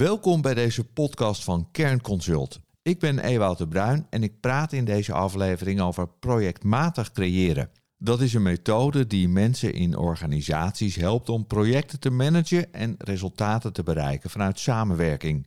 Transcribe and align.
Welkom 0.00 0.42
bij 0.42 0.54
deze 0.54 0.84
podcast 0.84 1.44
van 1.44 1.68
Kernconsult. 1.72 2.60
Ik 2.82 2.98
ben 2.98 3.18
Ewout 3.18 3.58
de 3.58 3.68
Bruin 3.68 4.06
en 4.10 4.22
ik 4.22 4.40
praat 4.40 4.72
in 4.72 4.84
deze 4.84 5.12
aflevering 5.12 5.80
over 5.80 6.08
projectmatig 6.08 7.12
creëren. 7.12 7.70
Dat 7.98 8.20
is 8.20 8.34
een 8.34 8.42
methode 8.42 9.06
die 9.06 9.28
mensen 9.28 9.72
in 9.74 9.96
organisaties 9.96 10.96
helpt 10.96 11.28
om 11.28 11.46
projecten 11.46 12.00
te 12.00 12.10
managen 12.10 12.72
en 12.72 12.94
resultaten 12.98 13.72
te 13.72 13.82
bereiken 13.82 14.30
vanuit 14.30 14.58
samenwerking. 14.58 15.46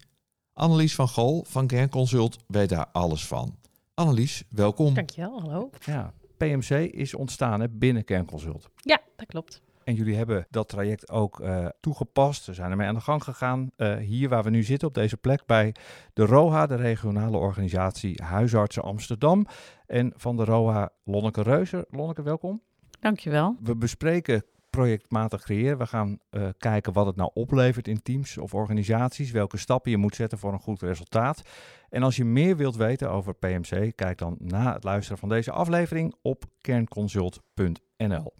Annelies 0.54 0.96
van 0.96 1.08
Gol 1.08 1.46
van 1.48 1.68
Kernconsult 1.68 2.38
weet 2.48 2.70
daar 2.70 2.88
alles 2.92 3.28
van. 3.28 3.58
Annelies, 3.94 4.44
welkom. 4.50 4.94
Dankjewel, 4.94 5.42
hallo. 5.42 5.70
Ja, 5.86 6.14
PMC 6.38 6.70
is 6.70 7.14
ontstaan 7.14 7.60
hè, 7.60 7.70
binnen 7.70 8.04
Kernconsult. 8.04 8.70
Ja, 8.76 9.02
dat 9.16 9.28
klopt. 9.28 9.62
En 9.84 9.94
jullie 9.94 10.16
hebben 10.16 10.48
dat 10.50 10.70
traject 10.70 11.10
ook 11.10 11.40
uh, 11.40 11.66
toegepast. 11.80 12.46
We 12.46 12.54
zijn 12.54 12.72
ermee 12.72 12.88
aan 12.88 12.94
de 12.94 13.02
gang 13.02 13.24
gegaan. 13.24 13.72
Uh, 13.78 13.96
hier 13.98 14.30
waar 14.30 14.44
we 14.44 14.50
nu 14.50 14.64
zitten, 14.64 14.88
op 14.88 14.94
deze 14.94 15.18
plek, 15.18 15.46
bij 15.46 15.76
de 16.14 16.26
ROHA, 16.26 16.66
de 16.66 16.76
regionale 16.76 17.38
organisatie 17.38 18.24
Huisartsen 18.24 18.84
Amsterdam. 18.84 19.46
En 19.86 20.14
van 20.16 20.38
de 20.38 20.46
ROHA 20.46 20.90
Lonneke 21.04 21.42
Reuzer. 21.42 21.86
Lonneke, 21.90 22.22
welkom. 22.22 22.62
Dankjewel. 23.00 23.56
We 23.62 23.76
bespreken 23.76 24.44
projectmatig 24.70 25.42
creëren. 25.42 25.78
We 25.78 25.86
gaan 25.86 26.20
uh, 26.32 26.48
kijken 26.58 26.94
wat 26.94 27.06
het 27.06 27.16
nou 27.16 27.30
oplevert 27.34 27.88
in 27.88 28.02
teams 28.02 28.38
of 28.38 28.54
organisaties. 28.54 29.32
Welke 29.32 29.58
stappen 29.58 29.92
je 29.92 29.98
moet 29.98 30.16
zetten 30.16 30.38
voor 30.38 30.54
een 30.54 30.60
goed 30.60 30.82
resultaat. 30.82 31.42
En 31.90 32.04
als 32.04 32.16
je 32.16 32.26
meer 32.26 32.58
wilt 32.58 32.76
weten 32.76 33.12
over 33.12 33.34
PMC, 33.34 33.96
kijk 33.96 34.18
dan 34.18 34.36
na 34.40 34.74
het 34.74 34.84
luisteren 34.84 35.18
van 35.18 35.30
deze 35.30 35.52
aflevering 35.52 36.16
op 36.22 36.44
kernconsult.nl. 36.62 38.34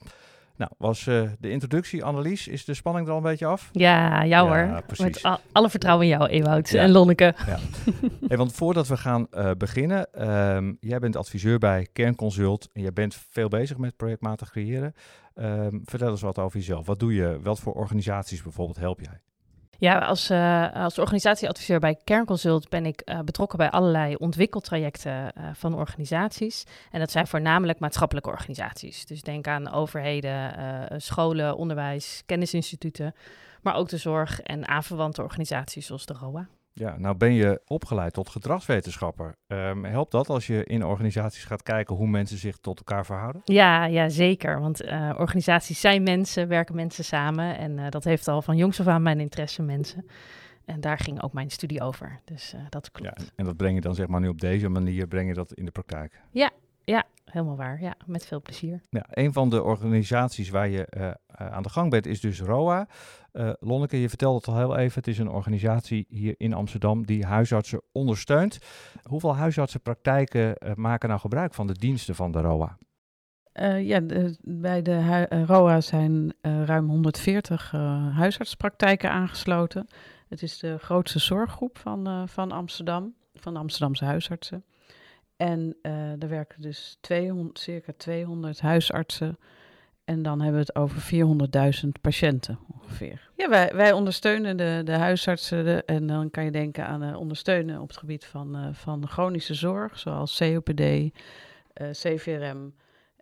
Nou, 0.58 0.72
was 0.78 1.06
uh, 1.06 1.30
de 1.40 1.50
introductie, 1.50 2.04
Annelies, 2.04 2.48
is 2.48 2.66
de 2.66 2.74
spanning 2.74 3.06
er 3.06 3.12
al 3.12 3.18
een 3.18 3.24
beetje 3.24 3.46
af? 3.46 3.70
Ja, 3.72 4.26
jou 4.26 4.58
ja, 4.58 4.68
hoor. 4.68 4.84
Precies. 4.84 5.06
Met 5.06 5.24
al, 5.24 5.40
alle 5.52 5.70
vertrouwen 5.70 6.06
in 6.06 6.18
jou, 6.18 6.30
Ewout 6.30 6.70
ja. 6.70 6.82
en 6.82 6.92
Lonneke. 6.92 7.34
Ja. 7.46 7.60
hey, 8.28 8.38
want 8.38 8.54
voordat 8.54 8.88
we 8.88 8.98
gaan 8.98 9.28
uh, 9.32 9.52
beginnen, 9.58 10.30
um, 10.56 10.78
jij 10.80 11.00
bent 11.00 11.16
adviseur 11.16 11.60
bij 11.60 11.88
Kernconsult 11.94 12.70
en 12.74 12.82
jij 12.82 12.94
bent 12.94 13.16
veel 13.30 13.48
bezig 13.48 13.78
met 13.78 13.96
projectmatig 13.96 14.50
creëren. 14.50 14.94
Um, 15.36 15.82
vertel 15.86 16.10
eens 16.10 16.22
wat 16.22 16.40
over 16.40 16.58
jezelf. 16.58 16.86
Wat 16.86 17.00
doe 17.00 17.14
je? 17.14 17.40
Wat 17.42 17.60
voor 17.60 17.74
organisaties 17.74 18.42
bijvoorbeeld 18.42 18.78
help 18.78 19.00
jij? 19.00 19.22
Ja, 19.84 19.98
als, 19.98 20.32
uh, 20.32 20.74
als 20.74 21.00
organisatieadviseur 21.00 21.80
bij 21.80 21.98
Kernconsult 22.04 22.70
ben 22.70 22.86
ik 22.86 23.02
uh, 23.06 23.20
betrokken 23.20 23.58
bij 23.58 23.70
allerlei 23.70 24.16
ontwikkeltrajecten 24.16 25.32
uh, 25.38 25.50
van 25.54 25.76
organisaties. 25.76 26.64
En 26.92 27.00
dat 27.00 27.12
zijn 27.12 27.28
voornamelijk 27.28 27.80
maatschappelijke 27.80 28.30
organisaties. 28.30 29.06
Dus 29.06 29.22
denk 29.22 29.48
aan 29.48 29.72
overheden, 29.72 31.02
scholen, 31.02 31.56
onderwijs, 31.56 32.24
kennisinstituten, 32.26 33.16
maar 33.62 33.76
ook 33.76 33.90
de 33.90 33.98
zorg 33.98 34.42
en 34.42 34.68
aanverwante 34.68 35.22
organisaties 35.22 35.86
zoals 35.86 36.06
de 36.06 36.14
ROA. 36.14 36.48
Ja, 36.76 36.98
nou 36.98 37.16
ben 37.16 37.34
je 37.34 37.62
opgeleid 37.66 38.14
tot 38.14 38.30
gedragswetenschapper. 38.30 39.36
Um, 39.48 39.86
helpt 39.86 40.12
dat 40.12 40.30
als 40.30 40.48
je 40.48 40.64
in 40.64 40.86
organisaties 40.86 41.44
gaat 41.44 41.64
kijken 41.64 41.96
hoe 41.96 42.08
mensen 42.08 42.38
zich 42.38 42.58
tot 42.58 42.78
elkaar 42.78 43.06
verhouden? 43.06 43.42
Ja, 43.46 43.86
ja 43.86 44.10
zeker. 44.10 44.60
Want 44.60 44.84
uh, 44.84 45.16
organisaties 45.18 45.80
zijn 45.80 46.04
mensen, 46.04 46.48
werken 46.48 46.76
mensen 46.76 47.04
samen. 47.04 47.58
En 47.58 47.78
uh, 47.78 47.90
dat 47.90 48.04
heeft 48.04 48.28
al 48.28 48.42
van 48.42 48.58
jongs 48.58 48.80
af 48.80 48.88
aan 48.88 49.02
mijn 49.02 49.20
interesse 49.20 49.62
mensen. 49.62 50.06
En 50.66 50.82
daar 50.82 50.98
ging 50.98 51.24
ook 51.24 51.34
mijn 51.34 51.50
studie 51.50 51.82
over. 51.82 52.20
Dus 52.26 52.54
uh, 52.54 52.62
dat 52.70 52.92
klopt. 52.92 53.22
Ja, 53.22 53.26
en 53.36 53.46
dat 53.46 53.58
breng 53.58 53.76
je 53.76 53.82
dan 53.82 53.96
zeg 53.96 54.08
maar 54.08 54.22
nu 54.22 54.28
op 54.28 54.42
deze 54.42 54.70
manier, 54.70 55.08
breng 55.08 55.28
je 55.28 55.34
dat 55.34 55.54
in 55.54 55.66
de 55.66 55.72
praktijk? 55.72 56.22
Ja, 56.32 56.52
ja, 56.86 57.04
helemaal 57.26 57.56
waar. 57.56 57.82
Ja, 57.82 57.96
met 58.06 58.26
veel 58.26 58.42
plezier. 58.42 58.82
Ja, 58.90 59.06
een 59.10 59.34
van 59.34 59.50
de 59.50 59.64
organisaties 59.64 60.50
waar 60.50 60.70
je 60.70 60.88
uh, 60.98 61.12
aan 61.28 61.64
de 61.64 61.70
gang 61.70 61.90
bent 61.90 62.06
is 62.06 62.22
dus 62.22 62.40
ROA. 62.40 62.88
Uh, 63.34 63.50
Lonneke, 63.60 64.02
je 64.02 64.10
vertelde 64.10 64.38
het 64.38 64.48
al 64.48 64.58
heel 64.58 64.78
even. 64.78 64.94
Het 64.96 65.08
is 65.08 65.18
een 65.18 65.30
organisatie 65.30 66.06
hier 66.10 66.36
in 66.38 66.54
Amsterdam 66.54 67.06
die 67.06 67.26
huisartsen 67.26 67.82
ondersteunt. 67.92 68.58
Hoeveel 69.04 69.36
huisartsenpraktijken 69.36 70.56
uh, 70.60 70.74
maken 70.74 71.10
nou 71.10 71.22
gebruik 71.22 71.54
van 71.54 71.68
de 71.68 71.78
diensten 71.78 72.16
van 72.16 72.32
de 72.32 72.40
ROA? 72.40 72.78
ja, 73.80 74.00
de, 74.00 74.38
bij 74.42 74.82
de 74.82 75.26
ROA 75.46 75.82
zijn 75.82 76.34
ruim 76.42 76.90
140 76.90 77.72
huisartspraktijken 78.16 79.12
aangesloten. 79.12 79.88
Het 80.28 80.42
is 80.42 80.60
de 80.60 80.78
grootste 80.78 81.20
zorggroep 81.20 81.78
van, 81.78 82.30
van 82.30 82.52
Amsterdam, 82.52 83.14
van 83.36 83.54
de 83.54 83.60
Amsterdamse 83.60 84.06
huisartsen. 84.06 84.64
En 85.44 85.76
uh, 85.82 86.22
er 86.22 86.30
werken 86.30 86.62
dus 86.62 86.98
200, 87.02 87.60
circa 87.60 87.94
200 87.98 88.60
huisartsen. 88.60 89.38
En 90.04 90.22
dan 90.22 90.42
hebben 90.42 90.60
we 90.60 90.66
het 90.68 90.76
over 90.76 91.26
400.000 91.84 91.90
patiënten 92.02 92.60
ongeveer. 92.74 93.30
Ja, 93.36 93.50
wij, 93.50 93.72
wij 93.76 93.92
ondersteunen 93.92 94.58
de, 94.58 94.82
de 94.84 94.92
huisartsen. 94.92 95.86
En 95.86 96.08
dan 96.08 96.30
kan 96.30 96.44
je 96.44 96.52
denken 96.52 96.88
aan 96.88 97.04
uh, 97.04 97.20
ondersteunen 97.20 97.82
op 97.82 97.88
het 97.88 97.98
gebied 97.98 98.26
van, 98.26 98.58
uh, 98.58 98.68
van 98.72 99.08
chronische 99.08 99.54
zorg, 99.54 100.00
zoals 100.00 100.38
COPD, 100.38 101.12
CVRM. 101.92 102.74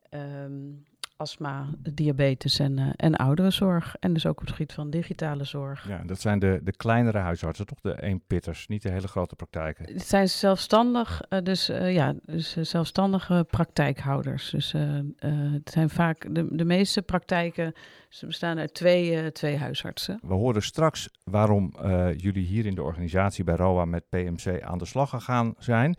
Um, 0.09 0.85
astma, 1.21 1.69
diabetes 1.93 2.59
en, 2.59 2.77
uh, 2.77 2.89
en 2.95 3.15
ouderenzorg. 3.15 3.95
En 3.99 4.13
dus 4.13 4.25
ook 4.25 4.39
op 4.39 4.45
het 4.45 4.55
gebied 4.55 4.73
van 4.73 4.89
digitale 4.89 5.43
zorg. 5.43 5.87
Ja, 5.87 6.01
dat 6.05 6.21
zijn 6.21 6.39
de, 6.39 6.59
de 6.63 6.71
kleinere 6.71 7.17
huisartsen, 7.17 7.65
toch? 7.65 7.79
De 7.81 8.01
eenpitters, 8.01 8.67
niet 8.67 8.81
de 8.81 8.89
hele 8.89 9.07
grote 9.07 9.35
praktijken. 9.35 9.93
Het 9.93 10.07
zijn 10.07 10.29
zelfstandig, 10.29 11.21
uh, 11.29 11.39
dus 11.43 11.69
uh, 11.69 11.93
ja, 11.93 12.13
dus 12.25 12.57
zelfstandige 12.61 13.45
praktijkhouders. 13.49 14.49
Dus 14.49 14.71
het 14.71 15.69
zijn 15.69 15.89
vaak 15.89 16.35
de, 16.35 16.47
de 16.55 16.65
meeste 16.65 17.01
praktijken, 17.01 17.73
ze 18.09 18.25
bestaan 18.25 18.59
uit 18.59 18.73
twee, 18.73 19.31
twee 19.31 19.57
huisartsen. 19.57 20.19
We 20.21 20.33
horen 20.33 20.63
straks 20.63 21.09
waarom 21.23 21.73
jullie 22.17 22.45
hier 22.45 22.65
in 22.65 22.75
de 22.75 22.83
organisatie 22.83 23.43
bij 23.43 23.55
ROA 23.55 23.85
met 23.85 24.09
PMC 24.09 24.61
aan 24.61 24.77
de 24.77 24.85
slag 24.85 25.09
gegaan 25.09 25.53
zijn. 25.57 25.95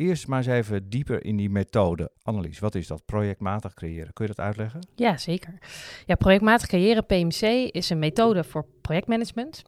Eerst 0.00 0.26
maar 0.26 0.38
eens 0.38 0.46
even 0.46 0.88
dieper 0.88 1.24
in 1.24 1.36
die 1.36 1.50
methode. 1.50 2.10
Annelies, 2.22 2.58
wat 2.58 2.74
is 2.74 2.86
dat? 2.86 3.04
Projectmatig 3.04 3.74
creëren. 3.74 4.12
Kun 4.12 4.26
je 4.26 4.32
dat 4.34 4.44
uitleggen? 4.44 4.80
Ja, 4.94 5.16
zeker. 5.16 5.58
Ja, 6.06 6.14
projectmatig 6.14 6.66
creëren, 6.66 7.06
PMC, 7.06 7.42
is 7.72 7.90
een 7.90 7.98
methode 7.98 8.44
voor 8.44 8.66
projectmanagement. 8.80 9.62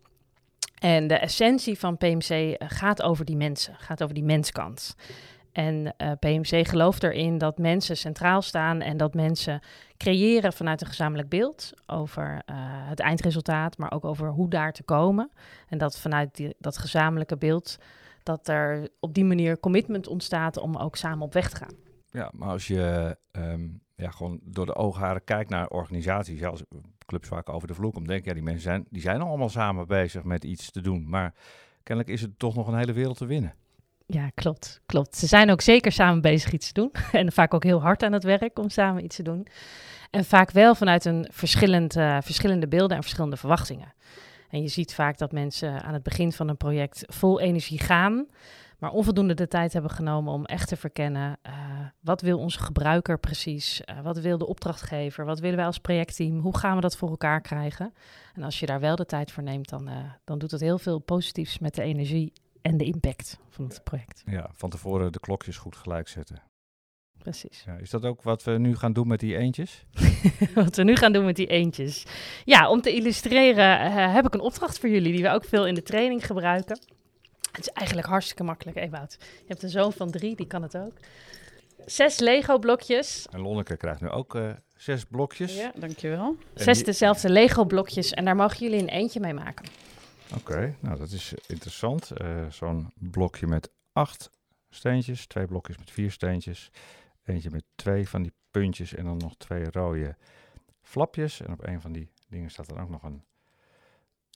En 0.79 1.07
de 1.07 1.15
essentie 1.15 1.79
van 1.79 1.97
PMC 1.97 2.31
eh, 2.31 2.69
gaat 2.71 3.03
over 3.03 3.25
die 3.25 3.37
mensen, 3.37 3.75
gaat 3.79 4.03
over 4.03 4.15
die 4.15 4.25
menskant. 4.25 4.95
En 5.53 5.95
uh, 5.99 6.13
PMC 6.19 6.69
gelooft 6.69 7.03
erin 7.03 7.39
dat 7.39 7.59
mensen 7.59 7.97
centraal 7.97 8.43
staan 8.43 8.81
en 8.81 8.97
dat 8.97 9.15
mensen 9.15 9.61
creëren 9.97 10.53
vanuit 10.53 10.81
een 10.81 10.87
gezamenlijk 10.87 11.29
beeld 11.29 11.73
over 11.87 12.43
uh, 12.51 12.57
het 12.89 13.01
eindresultaat, 13.01 13.79
maar 13.79 13.93
ook 13.93 14.05
over 14.05 14.29
hoe 14.29 14.49
daar 14.51 14.73
te 14.73 14.83
komen. 14.83 15.31
En 15.69 15.79
dat 15.79 15.99
vanuit 15.99 16.37
die, 16.37 16.55
dat 16.59 16.79
gezamenlijke 16.79 17.37
beeld 17.37 17.79
dat 18.23 18.49
er 18.49 18.89
op 19.01 19.15
die 19.15 19.25
manier 19.25 19.61
commitment 19.61 20.07
ontstaat 20.07 20.57
om 20.57 20.77
ook 20.77 20.97
samen 20.97 21.25
op 21.25 21.33
weg 21.33 21.51
te 21.51 21.57
gaan. 21.57 21.75
Ja, 22.11 22.31
maar 22.35 22.49
als 22.49 22.67
je 22.67 23.17
um, 23.33 23.81
ja, 23.95 24.11
gewoon 24.11 24.41
door 24.43 24.67
de 24.67 24.75
oogharen 24.75 25.25
kijkt 25.25 25.51
naar 25.51 25.69
organisaties, 25.69 26.41
ja, 26.41 26.49
als 26.49 26.63
clubs 27.07 27.29
vaak 27.29 27.49
over 27.49 27.69
de 27.69 27.75
vloer 27.75 27.93
komt, 27.93 28.09
denk 28.09 28.23
je, 28.23 28.29
ja, 28.29 28.35
die 28.35 28.43
mensen 28.43 28.63
zijn, 28.63 28.87
die 28.91 29.03
zijn 29.03 29.21
allemaal 29.21 29.49
samen 29.49 29.87
bezig 29.87 30.25
met 30.25 30.45
iets 30.45 30.71
te 30.71 30.81
doen. 30.81 31.09
Maar 31.09 31.35
kennelijk 31.83 32.15
is 32.15 32.21
het 32.21 32.39
toch 32.39 32.55
nog 32.55 32.67
een 32.67 32.79
hele 32.79 32.93
wereld 32.93 33.17
te 33.17 33.27
winnen. 33.27 33.55
Ja, 34.07 34.31
klopt, 34.35 34.81
klopt. 34.87 35.17
Ze 35.17 35.27
zijn 35.27 35.51
ook 35.51 35.61
zeker 35.61 35.93
samen 35.93 36.21
bezig 36.21 36.53
iets 36.53 36.73
te 36.73 36.81
doen. 36.81 36.91
en 37.21 37.33
vaak 37.33 37.55
ook 37.55 37.65
heel 37.65 37.83
hard 37.83 38.03
aan 38.03 38.13
het 38.13 38.25
werk 38.25 38.59
om 38.59 38.69
samen 38.69 39.05
iets 39.05 39.17
te 39.17 39.23
doen. 39.23 39.47
En 40.11 40.25
vaak 40.25 40.51
wel 40.51 40.75
vanuit 40.75 41.05
een 41.05 41.29
verschillend, 41.33 41.97
uh, 41.97 42.19
verschillende 42.21 42.69
beelden 42.69 42.97
en 42.97 43.03
verschillende 43.03 43.37
verwachtingen. 43.37 43.95
En 44.53 44.63
je 44.63 44.69
ziet 44.69 44.95
vaak 44.95 45.19
dat 45.19 45.33
mensen 45.33 45.83
aan 45.83 45.93
het 45.93 46.03
begin 46.03 46.33
van 46.33 46.49
een 46.49 46.57
project 46.57 47.05
vol 47.07 47.41
energie 47.41 47.79
gaan, 47.79 48.27
maar 48.79 48.91
onvoldoende 48.91 49.35
de 49.35 49.49
tijd 49.49 49.73
hebben 49.73 49.91
genomen 49.91 50.33
om 50.33 50.45
echt 50.45 50.69
te 50.69 50.77
verkennen 50.77 51.39
uh, 51.47 51.53
wat 52.01 52.21
wil 52.21 52.39
onze 52.39 52.59
gebruiker 52.61 53.19
precies, 53.19 53.83
uh, 53.85 54.01
wat 54.01 54.19
wil 54.19 54.39
de 54.39 54.47
opdrachtgever, 54.47 55.25
wat 55.25 55.41
willen 55.41 55.57
wij 55.57 55.67
als 55.67 55.79
projectteam, 55.79 56.39
hoe 56.39 56.59
gaan 56.59 56.75
we 56.75 56.81
dat 56.81 56.97
voor 56.97 57.09
elkaar 57.09 57.41
krijgen. 57.41 57.95
En 58.35 58.43
als 58.43 58.61
je 58.61 58.67
daar 58.67 58.81
wel 58.81 58.97
de 58.97 59.07
tijd 59.07 59.33
voor 59.33 59.43
neemt, 59.43 59.69
dan, 59.69 59.89
uh, 59.89 59.97
dan 60.25 60.39
doet 60.39 60.51
het 60.51 60.61
heel 60.61 60.79
veel 60.79 60.99
positiefs 60.99 61.59
met 61.59 61.75
de 61.75 61.83
energie 61.83 62.33
en 62.63 62.77
de 62.77 62.85
impact 62.85 63.39
van 63.49 63.65
het 63.65 63.85
project. 63.85 64.23
Ja, 64.27 64.51
van 64.53 64.71
tevoren 64.71 65.13
de 65.13 65.21
klokjes 65.21 65.57
goed 65.57 65.77
gelijk 65.77 66.09
zetten 66.09 66.52
precies. 67.23 67.63
Ja, 67.67 67.77
is 67.77 67.91
dat 67.91 68.05
ook 68.05 68.23
wat 68.23 68.43
we 68.43 68.51
nu 68.51 68.77
gaan 68.77 68.93
doen 68.93 69.09
met 69.09 69.21
die 69.21 69.37
eentjes? 69.37 69.85
wat 70.55 70.77
we 70.77 70.83
nu 70.83 70.97
gaan 70.97 71.13
doen 71.13 71.25
met 71.25 71.37
die 71.37 71.47
eentjes. 71.47 72.05
Ja, 72.45 72.71
om 72.71 72.81
te 72.81 72.95
illustreren 72.95 73.87
uh, 73.87 74.15
heb 74.15 74.27
ik 74.27 74.35
een 74.35 74.41
opdracht 74.41 74.79
voor 74.79 74.89
jullie 74.89 75.13
die 75.13 75.23
we 75.23 75.31
ook 75.31 75.45
veel 75.45 75.67
in 75.67 75.75
de 75.75 75.83
training 75.83 76.27
gebruiken. 76.27 76.79
Het 77.53 77.61
is 77.61 77.69
eigenlijk 77.69 78.09
hartstikke 78.09 78.43
makkelijk, 78.43 78.77
Ewout. 78.77 79.17
Je 79.21 79.47
hebt 79.47 79.63
een 79.63 79.69
zoon 79.69 79.93
van 79.93 80.11
drie, 80.11 80.37
die 80.37 80.47
kan 80.47 80.63
het 80.63 80.77
ook. 80.77 80.93
Zes 81.87 82.19
Lego-blokjes. 82.19 83.27
En 83.31 83.41
Lonneke 83.41 83.77
krijgt 83.77 84.01
nu 84.01 84.09
ook 84.09 84.35
uh, 84.35 84.51
zes 84.77 85.05
blokjes. 85.05 85.57
Ja, 85.57 85.73
dankjewel. 85.75 86.37
En 86.55 86.63
zes 86.63 86.77
die... 86.77 86.85
dezelfde 86.85 87.31
Lego-blokjes 87.31 88.11
en 88.11 88.25
daar 88.25 88.37
mogen 88.37 88.59
jullie 88.59 88.81
een 88.81 88.89
eentje 88.89 89.21
mee 89.21 89.35
maken. 89.35 89.67
Oké, 90.37 90.53
okay, 90.53 90.77
nou 90.81 90.99
dat 90.99 91.11
is 91.11 91.35
interessant. 91.47 92.11
Uh, 92.23 92.29
Zo'n 92.51 92.93
blokje 92.95 93.47
met 93.47 93.71
acht 93.93 94.31
steentjes, 94.71 95.27
twee 95.27 95.47
blokjes 95.47 95.79
met 95.79 95.91
vier 95.91 96.11
steentjes. 96.11 96.71
Eentje 97.25 97.51
met 97.51 97.65
twee 97.75 98.09
van 98.09 98.23
die 98.23 98.33
puntjes 98.51 98.95
en 98.95 99.05
dan 99.05 99.17
nog 99.17 99.37
twee 99.37 99.71
rode 99.71 100.17
flapjes. 100.81 101.41
En 101.41 101.53
op 101.53 101.67
een 101.67 101.81
van 101.81 101.93
die 101.93 102.13
dingen 102.29 102.51
staat 102.51 102.71
er 102.71 102.81
ook 102.81 102.89
nog 102.89 103.03
een, 103.03 103.25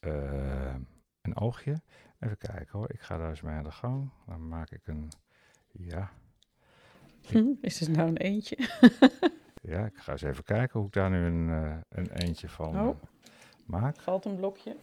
uh, 0.05 0.75
een 1.23 1.37
oogje. 1.37 1.81
Even 2.21 2.39
kijken 2.39 2.79
hoor, 2.79 2.93
ik 2.93 3.01
ga 3.01 3.17
daar 3.17 3.29
eens 3.29 3.41
mee 3.41 3.55
aan 3.55 3.65
de 3.65 3.71
gang. 3.73 4.11
Dan 4.27 4.49
maak 4.49 4.71
ik 4.71 4.87
een, 4.87 5.09
ja, 5.73 6.11
Hm, 7.31 7.53
is 7.61 7.81
het 7.81 7.89
nou 7.89 8.09
een 8.09 8.17
eentje? 8.17 8.57
ja, 9.73 9.85
ik 9.87 9.97
ga 9.97 10.13
eens 10.13 10.23
even 10.23 10.45
kijken 10.45 10.79
hoe 10.79 10.89
ik 10.89 10.95
daar 10.95 11.11
nu 11.11 11.25
een, 11.27 11.51
eh, 11.51 11.77
een 11.89 12.11
eentje 12.11 12.49
van 12.49 12.81
Oh. 12.81 12.89
eh, 12.89 12.95
maak. 13.67 14.01
Valt 14.01 14.25
een 14.25 14.37
blokje? 14.37 14.77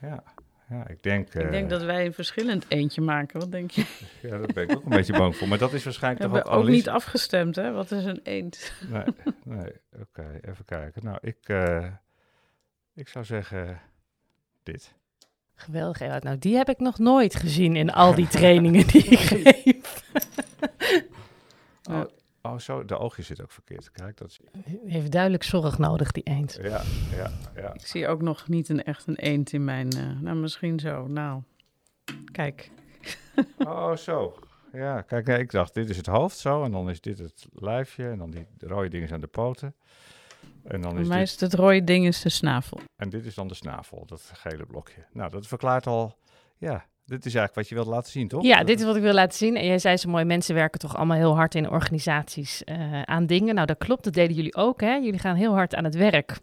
Ja, 0.00 0.22
ja 0.68 0.88
ik 0.88 1.02
denk... 1.02 1.34
ik 1.34 1.50
denk 1.50 1.64
eh, 1.64 1.68
dat 1.68 1.82
wij 1.82 2.06
een 2.06 2.12
verschillend 2.14 2.64
eentje 2.68 3.00
maken. 3.00 3.40
Wat 3.40 3.52
denk 3.52 3.70
je? 3.70 3.84
Ja, 4.22 4.38
daar 4.38 4.50
ben 4.54 4.68
ik 4.68 4.76
ook 4.76 4.84
een 4.84 4.90
beetje 4.90 5.12
bang 5.12 5.36
voor. 5.36 5.48
Maar 5.48 5.58
dat 5.58 5.72
is 5.72 5.78
We 5.78 5.84
waarschijnlijk 5.84 6.22
hebben 6.22 6.42
toch 6.42 6.50
ook 6.52 6.56
analyse- 6.58 6.76
niet 6.76 6.88
afgestemd, 6.88 7.56
hè? 7.56 7.72
Wat 7.72 7.90
is 7.90 8.04
een 8.04 8.20
eend? 8.22 8.72
Nee, 8.92 9.04
nee. 9.44 9.72
oké, 10.00 10.38
even 10.42 10.64
kijken. 10.64 11.04
Nou, 11.04 11.18
ik, 11.20 11.36
eh, 11.42 11.86
ik 12.94 13.08
zou 13.08 13.24
zeggen 13.24 13.80
dit. 14.62 14.94
Geweldig, 15.54 16.00
Ewout. 16.00 16.22
Nou, 16.22 16.38
die 16.38 16.56
heb 16.56 16.68
ik 16.68 16.78
nog 16.78 16.98
nooit 16.98 17.34
gezien 17.34 17.76
in 17.76 17.90
al 17.92 18.14
die 18.14 18.28
trainingen 18.38 18.86
die 18.86 19.04
ik 19.04 19.18
geef. 19.18 20.02
Oh, 21.90 22.04
oh, 22.52 22.58
zo, 22.58 22.84
de 22.84 22.98
oogjes 22.98 23.26
zit 23.26 23.42
ook 23.42 23.50
verkeerd. 23.50 23.90
Kijk, 23.90 24.16
dat 24.16 24.38
heeft 24.86 25.12
duidelijk 25.12 25.42
zorg 25.42 25.78
nodig, 25.78 26.12
die 26.12 26.22
eend. 26.22 26.58
Ja, 26.62 26.82
ja, 27.16 27.30
ja. 27.54 27.74
Ik 27.74 27.86
zie 27.86 28.08
ook 28.08 28.22
nog 28.22 28.48
niet 28.48 28.68
een 28.68 28.84
echt 28.84 29.06
een 29.06 29.16
eend 29.16 29.52
in 29.52 29.64
mijn... 29.64 29.90
eh, 29.90 30.20
nou, 30.20 30.36
misschien 30.36 30.78
zo. 30.78 31.06
Nou, 31.06 31.42
kijk. 32.32 32.70
Oh, 33.58 33.96
zo. 33.96 34.38
Ja, 34.72 35.00
kijk, 35.00 35.26
nee, 35.26 35.38
ik 35.38 35.50
dacht, 35.50 35.74
dit 35.74 35.90
is 35.90 35.96
het 35.96 36.06
hoofd 36.06 36.38
zo. 36.38 36.64
En 36.64 36.70
dan 36.70 36.90
is 36.90 37.00
dit 37.00 37.18
het 37.18 37.46
lijfje. 37.52 38.08
En 38.08 38.18
dan 38.18 38.30
die 38.30 38.46
rode 38.58 38.88
dingen 38.88 39.08
zijn 39.08 39.20
de 39.20 39.26
poten. 39.26 39.74
En 40.64 40.80
dan 40.80 40.90
Voor 40.90 41.00
is 41.00 41.08
mij 41.08 41.18
dit... 41.18 41.26
is 41.26 41.40
het 41.40 41.54
rode 41.54 41.84
ding 41.84 42.06
is 42.06 42.20
de 42.22 42.28
snavel. 42.28 42.80
En 42.96 43.10
dit 43.10 43.24
is 43.24 43.34
dan 43.34 43.48
de 43.48 43.54
snavel, 43.54 44.06
dat 44.06 44.30
gele 44.34 44.66
blokje. 44.66 45.06
Nou, 45.12 45.30
dat 45.30 45.46
verklaart 45.46 45.86
al... 45.86 46.18
Ja, 46.56 46.86
dit 47.06 47.26
is 47.26 47.34
eigenlijk 47.34 47.54
wat 47.54 47.68
je 47.68 47.74
wilt 47.74 47.86
laten 47.86 48.12
zien, 48.12 48.28
toch? 48.28 48.42
Ja, 48.42 48.64
dit 48.64 48.78
is 48.78 48.84
wat 48.84 48.96
ik 48.96 49.02
wil 49.02 49.12
laten 49.12 49.38
zien. 49.38 49.56
En 49.56 49.66
jij 49.66 49.78
zei 49.78 49.96
zo 49.96 50.10
mooi, 50.10 50.24
mensen 50.24 50.54
werken 50.54 50.80
toch 50.80 50.96
allemaal 50.96 51.16
heel 51.16 51.36
hard 51.36 51.54
in 51.54 51.70
organisaties 51.70 52.64
eh, 52.64 53.02
aan 53.02 53.26
dingen. 53.26 53.54
Nou, 53.54 53.66
dat 53.66 53.78
klopt, 53.78 54.04
dat 54.04 54.12
deden 54.12 54.36
jullie 54.36 54.54
ook. 54.54 54.80
Hè? 54.80 54.94
Jullie 54.94 55.18
gaan 55.18 55.36
heel 55.36 55.52
hard 55.52 55.74
aan 55.74 55.84
het 55.84 55.94
werk. 55.94 56.38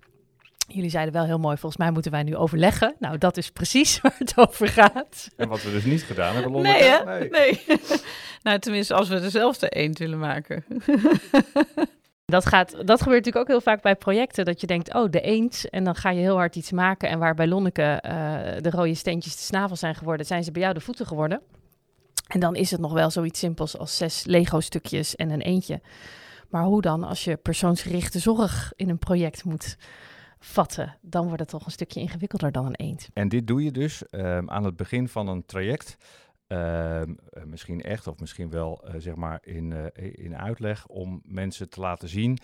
Jullie 0.67 0.89
zeiden 0.89 1.13
wel 1.13 1.25
heel 1.25 1.37
mooi, 1.37 1.57
volgens 1.57 1.81
mij 1.81 1.91
moeten 1.91 2.11
wij 2.11 2.23
nu 2.23 2.35
overleggen. 2.35 2.95
Nou, 2.99 3.17
dat 3.17 3.37
is 3.37 3.49
precies 3.49 3.99
waar 4.01 4.15
het 4.17 4.37
over 4.37 4.67
gaat. 4.67 5.27
En 5.37 5.47
wat 5.47 5.63
we 5.63 5.71
dus 5.71 5.83
niet 5.83 6.03
gedaan 6.03 6.33
hebben, 6.33 6.51
Londen. 6.51 6.71
Nee, 6.71 6.83
hè? 6.83 7.25
Nee. 7.29 7.61
nou, 8.43 8.59
tenminste, 8.59 8.93
als 8.93 9.09
we 9.09 9.19
dezelfde 9.19 9.69
eend 9.69 9.97
willen 9.97 10.19
maken. 10.19 10.63
Dat, 12.31 12.45
gaat, 12.45 12.71
dat 12.71 13.01
gebeurt 13.01 13.25
natuurlijk 13.25 13.37
ook 13.37 13.47
heel 13.47 13.61
vaak 13.61 13.81
bij 13.81 13.95
projecten. 13.95 14.45
Dat 14.45 14.61
je 14.61 14.67
denkt, 14.67 14.93
oh, 14.93 15.09
de 15.09 15.21
eend. 15.21 15.69
En 15.69 15.83
dan 15.83 15.95
ga 15.95 16.09
je 16.09 16.19
heel 16.19 16.35
hard 16.35 16.55
iets 16.55 16.71
maken. 16.71 17.09
En 17.09 17.19
waar 17.19 17.35
bij 17.35 17.47
Lonneke 17.47 17.81
eh, 17.83 18.61
de 18.61 18.69
rode 18.69 18.93
steentjes 18.93 19.35
de 19.35 19.41
snavel 19.41 19.75
zijn 19.75 19.95
geworden, 19.95 20.25
zijn 20.25 20.43
ze 20.43 20.51
bij 20.51 20.61
jou 20.61 20.73
de 20.73 20.79
voeten 20.79 21.05
geworden. 21.05 21.41
En 22.27 22.39
dan 22.39 22.55
is 22.55 22.71
het 22.71 22.79
nog 22.79 22.93
wel 22.93 23.09
zoiets 23.09 23.39
simpels 23.39 23.77
als 23.77 23.97
zes 23.97 24.25
Lego-stukjes 24.25 25.15
en 25.15 25.29
een 25.29 25.41
eentje. 25.41 25.81
Maar 26.49 26.63
hoe 26.63 26.81
dan 26.81 27.03
als 27.03 27.23
je 27.23 27.37
persoonsgerichte 27.37 28.19
zorg 28.19 28.73
in 28.75 28.89
een 28.89 28.99
project 28.99 29.43
moet 29.43 29.77
vatten? 30.39 30.97
Dan 31.01 31.25
wordt 31.25 31.39
het 31.39 31.49
toch 31.49 31.65
een 31.65 31.71
stukje 31.71 31.99
ingewikkelder 31.99 32.51
dan 32.51 32.65
een 32.65 32.75
eend. 32.75 33.09
En 33.13 33.29
dit 33.29 33.47
doe 33.47 33.63
je 33.63 33.71
dus 33.71 34.09
ehm, 34.09 34.49
aan 34.49 34.63
het 34.63 34.75
begin 34.75 35.07
van 35.07 35.27
een 35.27 35.45
traject. 35.45 35.97
Ehm, 36.51 37.13
eh, 37.29 37.43
misschien 37.43 37.81
echt 37.81 38.07
of 38.07 38.19
misschien 38.19 38.49
wel 38.49 38.83
eh, 38.83 38.93
zeg 38.97 39.15
maar 39.15 39.39
in, 39.43 39.71
eh, 39.71 40.13
in 40.13 40.37
uitleg 40.37 40.87
om 40.87 41.21
mensen 41.23 41.69
te 41.69 41.79
laten 41.79 42.09
zien 42.09 42.37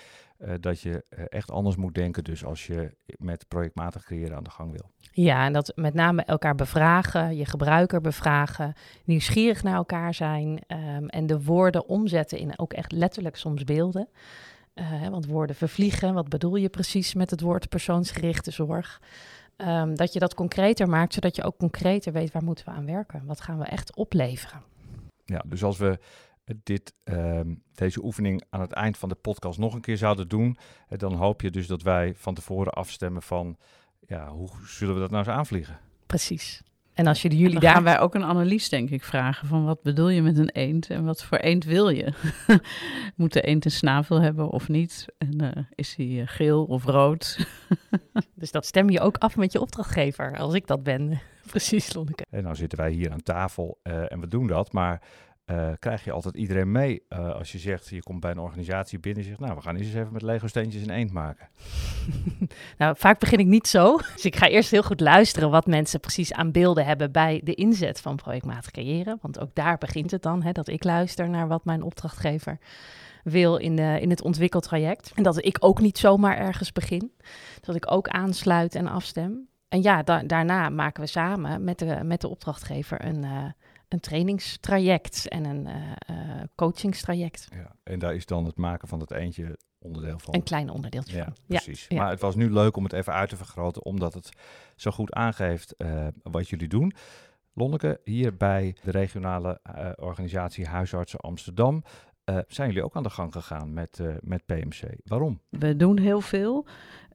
dat 0.59 0.81
je 0.81 1.04
echt 1.30 1.51
anders 1.51 1.75
moet 1.75 1.95
denken. 1.95 2.24
Dus 2.24 2.45
als 2.45 2.68
je 2.68 2.95
met 3.06 3.48
projectmatig 3.48 4.04
creëren 4.04 4.38
aan 4.38 4.44
de 4.44 4.50
gang 4.50 4.71
wil. 4.71 4.92
Ja, 5.12 5.45
en 5.45 5.54
dat 5.54 5.71
met 5.75 5.94
name 5.94 6.21
elkaar 6.21 6.56
bevragen, 6.56 7.36
je 7.36 7.45
gebruiker 7.45 8.01
bevragen, 8.01 8.74
nieuwsgierig 9.04 9.63
naar 9.63 9.75
elkaar 9.75 10.13
zijn 10.13 10.60
ehm, 10.68 11.06
en 11.06 11.27
de 11.27 11.44
woorden 11.44 11.88
omzetten 11.88 12.38
in 12.38 12.60
ook 12.60 12.74
echt 12.74 12.92
letterlijk 12.92 13.36
soms 13.36 13.63
beelden. 13.63 14.10
Want 15.10 15.25
woorden 15.25 15.56
vervliegen, 15.56 16.13
wat 16.13 16.30
bedoel 16.30 16.56
je 16.56 16.69
precies 16.69 17.13
met 17.13 17.30
het 17.30 17.42
woord 17.42 17.69
persoonsgerichte 17.69 18.51
zorg? 18.51 19.01
Ehm, 19.57 19.95
dat 19.95 20.13
je 20.13 20.19
dat 20.19 20.33
concreter 20.33 20.89
maakt, 20.89 21.13
zodat 21.13 21.36
je 21.36 21.44
ook 21.44 21.57
concreter 21.57 22.13
weet 22.13 22.31
waar 22.31 22.44
moeten 22.44 22.65
we 22.65 22.71
aan 22.71 22.86
werken. 22.86 23.25
Wat 23.25 23.42
gaan 23.42 23.57
we 23.57 23.65
echt 23.65 23.95
opleveren? 23.95 24.62
Ja, 25.25 25.44
dus 25.45 25.63
als 25.63 25.77
we 25.77 26.00
dit, 26.63 26.94
ehm, 27.04 27.56
deze 27.74 28.04
oefening 28.04 28.44
aan 28.50 28.62
het 28.62 28.71
eind 28.71 28.98
van 28.98 29.09
de 29.09 29.15
podcast 29.15 29.59
nog 29.59 29.74
een 29.74 29.81
keer 29.81 29.98
zouden 29.98 30.27
doen, 30.27 30.57
eh, 30.88 30.98
dan 30.98 31.13
hoop 31.13 31.42
je 31.42 31.51
dus 31.51 31.68
dat 31.68 31.81
wij 31.81 32.13
van 32.15 32.33
tevoren 32.33 32.74
afstemmen 32.74 33.21
van, 33.21 33.57
ja, 34.00 34.30
hoe 34.30 34.50
zullen 34.65 34.94
we 34.94 35.00
dat 35.00 35.12
nou 35.12 35.25
eens 35.25 35.36
aanvliegen? 35.36 35.80
Precies. 36.06 36.63
En 36.97 37.07
als 37.07 37.21
jullie 37.21 37.49
Dan 37.49 37.61
daar 37.61 37.73
gaan 37.73 37.83
wij 37.83 37.99
ook 37.99 38.15
een 38.15 38.23
analyse, 38.23 38.69
denk 38.69 38.89
ik, 38.89 39.03
vragen 39.03 39.47
van 39.47 39.65
wat 39.65 39.81
bedoel 39.81 40.09
je 40.09 40.21
met 40.21 40.38
een 40.38 40.49
eend 40.49 40.89
en 40.89 41.05
wat 41.05 41.23
voor 41.23 41.38
eend 41.38 41.63
wil 41.63 41.89
je? 41.89 42.13
Moet 43.15 43.33
de 43.33 43.41
eend 43.41 43.65
een 43.65 43.71
snavel 43.71 44.21
hebben 44.21 44.49
of 44.49 44.67
niet? 44.67 45.05
En 45.17 45.41
eh, 45.41 45.63
is 45.75 45.95
hij 45.95 46.21
eh, 46.21 46.27
geel 46.27 46.63
of 46.63 46.85
rood? 46.85 47.38
Dus 48.35 48.51
dat 48.51 48.65
stem 48.65 48.89
je 48.89 48.99
ook 48.99 49.17
af 49.17 49.35
met 49.35 49.51
je 49.51 49.61
opdrachtgever, 49.61 50.38
als 50.38 50.53
ik 50.53 50.67
dat 50.67 50.83
ben. 50.83 51.19
Precies, 51.51 51.94
Lonneke. 51.94 52.25
En 52.29 52.44
nou 52.44 52.55
zitten 52.55 52.77
wij 52.77 52.91
hier 52.91 53.11
aan 53.11 53.23
tafel 53.23 53.79
eh, 53.83 54.11
en 54.11 54.19
we 54.19 54.27
doen 54.27 54.47
dat, 54.47 54.73
maar 54.73 55.01
eh, 55.47 55.71
krijg 55.79 56.03
je 56.03 56.11
altijd 56.11 56.35
iedereen 56.35 56.71
mee 56.71 57.03
eh, 57.09 57.33
als 57.33 57.51
je 57.51 57.57
zegt, 57.57 57.88
je 57.89 58.03
komt 58.03 58.19
bij 58.19 58.31
een 58.31 58.39
organisatie 58.39 58.99
binnen 58.99 59.23
en 59.23 59.29
zegt, 59.29 59.39
nou, 59.39 59.55
we 59.55 59.61
gaan 59.61 59.75
eens 59.75 59.88
even 59.88 60.13
met 60.13 60.21
Lego 60.21 60.47
steentjes 60.47 60.81
een 60.81 60.89
eend 60.89 61.11
maken. 61.11 61.47
Nou, 62.77 62.95
vaak 62.97 63.19
begin 63.19 63.39
ik 63.39 63.45
niet 63.45 63.67
zo. 63.67 63.97
Dus 64.15 64.25
ik 64.25 64.35
ga 64.35 64.47
eerst 64.47 64.71
heel 64.71 64.83
goed 64.83 64.99
luisteren 64.99 65.49
wat 65.49 65.65
mensen 65.65 65.99
precies 65.99 66.33
aan 66.33 66.51
beelden 66.51 66.85
hebben 66.85 67.11
bij 67.11 67.41
de 67.44 67.53
inzet 67.53 68.01
van 68.01 68.15
projectmatig 68.15 68.71
creëren. 68.71 69.17
Want 69.21 69.39
ook 69.39 69.55
daar 69.55 69.77
begint 69.77 70.11
het 70.11 70.21
dan, 70.21 70.44
hè, 70.44 70.51
dat 70.51 70.67
ik 70.67 70.83
luister 70.83 71.29
naar 71.29 71.47
wat 71.47 71.65
mijn 71.65 71.81
opdrachtgever 71.81 72.57
wil 73.23 73.55
in, 73.55 73.75
de, 73.75 73.97
in 74.01 74.09
het 74.09 74.21
ontwikkeltraject. 74.21 75.11
En 75.15 75.23
dat 75.23 75.45
ik 75.45 75.57
ook 75.59 75.81
niet 75.81 75.97
zomaar 75.97 76.38
ergens 76.38 76.71
begin. 76.71 77.11
Dat 77.61 77.75
ik 77.75 77.91
ook 77.91 78.07
aansluit 78.07 78.75
en 78.75 78.88
afstem. 78.88 79.47
En 79.69 79.81
ja, 79.81 80.03
da- 80.03 80.23
daarna 80.23 80.69
maken 80.69 81.03
we 81.03 81.09
samen 81.09 81.63
met 81.63 81.79
de, 81.79 81.99
met 82.03 82.21
de 82.21 82.27
opdrachtgever 82.27 83.05
een, 83.05 83.23
eh, 83.23 83.45
een 83.87 83.99
trainingstraject 83.99 85.27
en 85.27 85.45
een 85.45 85.67
eh, 85.67 85.91
eh, 86.39 86.43
coachingstraject. 86.55 87.47
Ja. 87.51 87.75
En 87.83 87.99
daar 87.99 88.15
is 88.15 88.25
dan 88.25 88.45
het 88.45 88.57
maken 88.57 88.87
van 88.87 88.99
het 88.99 89.11
eentje 89.11 89.57
onderdeel 89.79 90.19
van. 90.19 90.33
Een 90.35 90.43
klein 90.43 90.69
onderdeeltje 90.69 91.17
Ja, 91.17 91.23
van. 91.23 91.33
precies. 91.47 91.85
ja. 91.89 91.97
Maar 91.97 92.09
het 92.09 92.21
was 92.21 92.35
nu 92.35 92.51
leuk 92.51 92.77
om 92.77 92.83
het 92.83 92.93
even 92.93 93.13
uit 93.13 93.29
te 93.29 93.37
vergroten, 93.37 93.85
omdat 93.85 94.13
het 94.13 94.29
zo 94.75 94.91
goed 94.91 95.13
aangeeft 95.13 95.75
wat 96.23 96.49
jullie 96.49 96.67
doen. 96.67 96.93
Lonneke, 97.53 98.00
hier 98.03 98.38
bij 98.38 98.75
de 98.83 98.91
regionale 98.91 99.59
organisatie 99.95 100.65
Huisartsen 100.67 101.19
Amsterdam, 101.19 101.83
eh, 102.27 102.38
zijn 102.48 102.67
jullie 102.67 102.84
ook 102.84 102.96
aan 102.96 103.03
de 103.03 103.10
gang 103.10 103.31
gegaan 103.34 103.74
met, 103.74 104.00
eh, 104.00 104.07
met 104.22 104.46
PMC. 104.46 104.81
Waarom? 105.05 105.39
We 105.50 105.75
doen 105.75 106.00
heel 106.00 106.22
veel. 106.22 106.65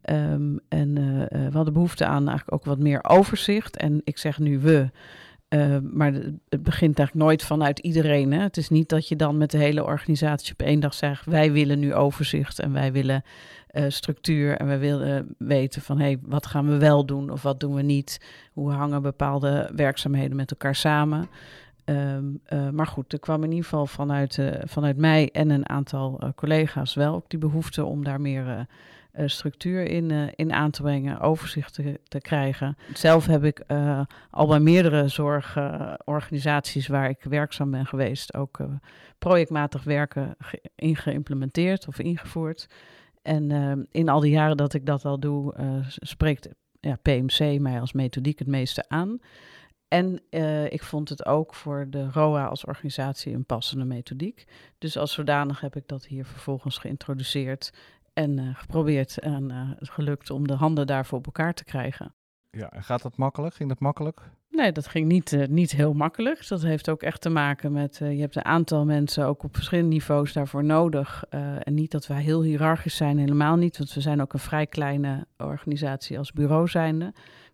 Ehm, 0.02 0.56
en 0.68 0.96
eh, 0.96 1.48
we 1.48 1.52
hadden 1.52 1.72
behoefte 1.72 2.06
aan 2.06 2.28
eigenlijk 2.28 2.52
ook 2.52 2.64
wat 2.64 2.78
meer 2.78 3.04
overzicht. 3.04 3.76
En 3.76 4.00
ik 4.04 4.18
zeg 4.18 4.38
nu 4.38 4.58
we. 4.58 4.90
eh, 5.48 5.78
maar 5.82 6.12
het 6.48 6.62
begint 6.62 6.98
eigenlijk 6.98 7.14
nooit 7.28 7.42
vanuit 7.42 7.78
iedereen. 7.78 8.32
Hè? 8.32 8.40
Het 8.40 8.56
is 8.56 8.68
niet 8.68 8.88
dat 8.88 9.08
je 9.08 9.16
dan 9.16 9.36
met 9.36 9.50
de 9.50 9.58
hele 9.58 9.84
organisatie 9.84 10.52
op 10.52 10.62
één 10.62 10.80
dag 10.80 10.94
zegt: 10.94 11.26
wij 11.26 11.52
willen 11.52 11.78
nu 11.78 11.94
overzicht 11.94 12.58
en 12.58 12.72
wij 12.72 12.92
willen 12.92 13.22
structuur 13.88 14.56
en 14.56 14.66
wij 14.66 14.78
willen 14.78 15.34
weten 15.38 15.82
van 15.82 15.98
hé, 15.98 16.04
hey, 16.04 16.18
wat 16.22 16.46
gaan 16.46 16.66
we 16.66 16.76
wel 16.78 17.06
doen 17.06 17.30
of 17.30 17.42
wat 17.42 17.60
doen 17.60 17.74
we 17.74 17.82
niet? 17.82 18.20
Hoe 18.52 18.70
hangen 18.72 19.02
bepaalde 19.02 19.70
werkzaamheden 19.76 20.36
met 20.36 20.50
elkaar 20.50 20.74
samen? 20.74 21.28
Ehm, 21.84 22.24
eh, 22.44 22.68
maar 22.68 22.86
goed, 22.86 23.12
er 23.12 23.18
kwam 23.18 23.42
in 23.42 23.50
ieder 23.50 23.64
geval 23.64 23.86
vanuit, 23.86 24.38
eh, 24.38 24.60
vanuit 24.64 24.96
mij 24.96 25.30
en 25.32 25.50
een 25.50 25.68
aantal 25.68 26.18
eh, 26.20 26.28
collega's 26.34 26.94
wel 26.94 27.14
ook 27.14 27.30
die 27.30 27.38
behoefte 27.38 27.84
om 27.84 28.04
daar 28.04 28.20
meer 28.20 28.66
structuur 29.14 29.84
in, 29.84 30.10
in 30.34 30.52
aan 30.52 30.70
te 30.70 30.82
brengen, 30.82 31.20
overzicht 31.20 31.74
te, 32.08 32.20
krijgen. 32.20 32.76
Zelf 32.94 33.26
heb 33.26 33.44
ik 33.44 33.64
al 34.30 34.46
bij 34.46 34.60
meerdere 34.60 35.08
zorgorganisaties 35.08 36.86
waar 36.86 37.08
ik 37.08 37.22
werkzaam 37.22 37.70
ben 37.70 37.86
geweest 37.86 38.34
ook 38.34 38.58
projectmatig 39.18 39.84
werken 39.84 40.34
ge- 40.38 40.62
in 40.74 40.96
geïmplementeerd 40.96 41.88
of 41.88 41.98
ingevoerd. 41.98 42.66
En 43.22 43.86
in 43.90 44.08
al 44.08 44.20
die 44.20 44.32
jaren 44.32 44.56
dat 44.56 44.74
ik 44.74 44.86
dat 44.86 45.04
al 45.04 45.20
doe, 45.20 45.54
spreekt 45.84 46.48
ja, 46.80 46.96
PMC 47.02 47.60
mij 47.60 47.80
als 47.80 47.92
methodiek 47.92 48.38
het 48.38 48.48
meeste 48.48 48.84
aan. 48.88 49.18
En 49.92 50.20
eh, 50.30 50.72
ik 50.72 50.82
vond 50.82 51.08
het 51.08 51.26
ook 51.26 51.54
voor 51.54 51.86
de 51.90 52.10
ROA 52.12 52.46
als 52.46 52.64
organisatie 52.64 53.34
een 53.34 53.44
passende 53.44 53.84
methodiek. 53.84 54.44
Dus 54.78 54.96
als 54.96 55.12
zodanig 55.12 55.60
heb 55.60 55.76
ik 55.76 55.88
dat 55.88 56.06
hier 56.06 56.24
vervolgens 56.24 56.78
geïntroduceerd 56.78 57.72
en 58.12 58.38
eh, 58.38 58.44
geprobeerd 58.52 59.18
en 59.18 59.50
eh, 59.50 59.70
het 59.78 59.90
gelukt 59.90 60.30
om 60.30 60.46
de 60.46 60.54
handen 60.54 60.86
daarvoor 60.86 61.18
op 61.18 61.26
elkaar 61.26 61.54
te 61.54 61.64
krijgen. 61.64 62.14
Ja, 62.50 62.70
en 62.70 62.82
gaat 62.82 63.02
dat 63.02 63.16
makkelijk? 63.16 63.54
Ging 63.54 63.68
dat 63.68 63.80
makkelijk? 63.80 64.20
Nee, 64.50 64.72
dat 64.72 64.86
ging 64.86 65.06
niet, 65.06 65.48
niet 65.48 65.72
heel 65.72 65.92
makkelijk. 65.92 66.48
Dat 66.48 66.62
heeft 66.62 66.88
ook 66.88 67.02
echt 67.02 67.20
te 67.20 67.30
maken 67.30 67.72
met, 67.72 67.96
je 67.96 68.04
hebt 68.04 68.36
een 68.36 68.44
aantal 68.44 68.84
mensen 68.84 69.26
ook 69.26 69.42
op 69.42 69.54
verschillende 69.54 69.90
niveaus 69.90 70.32
daarvoor 70.32 70.64
nodig. 70.64 71.24
En 71.58 71.74
niet 71.74 71.90
dat 71.90 72.06
wij 72.06 72.22
heel 72.22 72.42
hiërarchisch 72.42 72.96
zijn, 72.96 73.18
helemaal 73.18 73.56
niet. 73.56 73.78
Want 73.78 73.92
we 73.92 74.00
zijn 74.00 74.20
ook 74.20 74.32
een 74.32 74.38
vrij 74.38 74.66
kleine 74.66 75.26
organisatie 75.36 76.18
als 76.18 76.32
bureau 76.32 76.68
zijnde. 76.68 77.12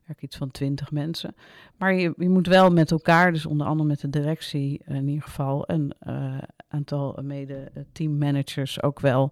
We 0.09 0.15
werken 0.15 0.29
iets 0.29 0.37
van 0.37 0.51
twintig 0.51 0.91
mensen. 0.91 1.35
Maar 1.77 1.95
je, 1.95 2.15
je 2.17 2.29
moet 2.29 2.47
wel 2.47 2.71
met 2.71 2.91
elkaar, 2.91 3.33
dus 3.33 3.47
onder 3.47 3.67
andere 3.67 3.89
met 3.89 4.01
de 4.01 4.11
directie 4.11 4.81
in 4.87 5.09
ieder 5.09 5.23
geval, 5.23 5.65
een 5.67 5.93
uh, 6.07 6.39
aantal 6.69 7.19
mede-teammanagers 7.23 8.83
ook 8.83 9.01
wel 9.01 9.31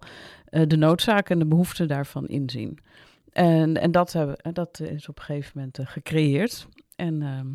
uh, 0.51 0.63
de 0.67 0.77
noodzaak 0.77 1.31
en 1.31 1.39
de 1.39 1.47
behoeften 1.47 1.89
daarvan 1.89 2.29
inzien. 2.29 2.79
En, 3.33 3.81
en 3.81 3.91
dat, 3.91 4.13
hebben, 4.13 4.37
dat 4.53 4.81
is 4.81 5.09
op 5.09 5.19
een 5.19 5.25
gegeven 5.25 5.53
moment 5.55 5.79
gecreëerd. 5.83 6.67
En 6.97 7.23
ehm, 7.23 7.47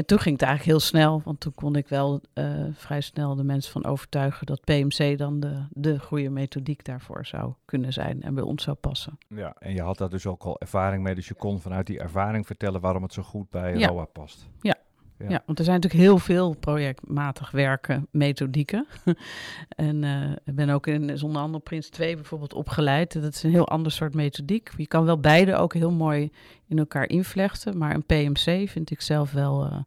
en 0.00 0.06
toen 0.06 0.18
ging 0.18 0.38
het 0.38 0.48
eigenlijk 0.48 0.78
heel 0.78 0.88
snel, 0.88 1.20
want 1.24 1.40
toen 1.40 1.54
kon 1.54 1.76
ik 1.76 1.88
wel 1.88 2.20
uh, 2.34 2.66
vrij 2.72 3.00
snel 3.00 3.34
de 3.34 3.42
mensen 3.42 3.72
van 3.72 3.84
overtuigen 3.84 4.46
dat 4.46 4.60
PMC 4.60 5.18
dan 5.18 5.40
de, 5.40 5.64
de 5.70 5.98
goede 5.98 6.30
methodiek 6.30 6.84
daarvoor 6.84 7.26
zou 7.26 7.52
kunnen 7.64 7.92
zijn 7.92 8.22
en 8.22 8.34
bij 8.34 8.44
ons 8.44 8.62
zou 8.62 8.76
passen. 8.76 9.18
Ja, 9.28 9.54
en 9.58 9.74
je 9.74 9.82
had 9.82 9.98
daar 9.98 10.08
dus 10.08 10.26
ook 10.26 10.42
al 10.42 10.60
ervaring 10.60 11.02
mee, 11.02 11.14
dus 11.14 11.28
je 11.28 11.34
kon 11.34 11.60
vanuit 11.60 11.86
die 11.86 11.98
ervaring 11.98 12.46
vertellen 12.46 12.80
waarom 12.80 13.02
het 13.02 13.12
zo 13.12 13.22
goed 13.22 13.50
bij 13.50 13.76
ja. 13.76 13.88
ROA 13.88 14.04
past. 14.04 14.48
Ja, 14.60 14.76
ja. 15.28 15.42
want 15.46 15.58
er 15.58 15.64
zijn 15.64 15.80
natuurlijk 15.80 16.02
heel 16.02 16.18
veel 16.18 16.54
projectmatig 16.54 17.50
werken 17.50 18.06
methodieken. 18.10 18.86
en 19.68 20.02
uh, 20.02 20.30
ik 20.44 20.54
ben 20.54 20.70
ook 20.70 20.86
in 20.86 21.18
Zonder 21.18 21.40
Handel 21.40 21.60
Prins 21.60 21.88
2 21.88 22.14
bijvoorbeeld 22.14 22.54
opgeleid. 22.54 23.22
Dat 23.22 23.34
is 23.34 23.42
een 23.42 23.50
heel 23.50 23.68
ander 23.68 23.92
soort 23.92 24.14
methodiek. 24.14 24.70
Je 24.76 24.86
kan 24.86 25.04
wel 25.04 25.20
beide 25.20 25.56
ook 25.56 25.74
heel 25.74 25.92
mooi 25.92 26.30
in 26.66 26.78
elkaar 26.78 27.08
invlechten. 27.08 27.78
Maar 27.78 27.94
een 27.94 28.06
PMC 28.06 28.68
vind 28.68 28.90
ik 28.90 29.00
zelf 29.00 29.32
wel 29.32 29.66
uh, 29.66 29.78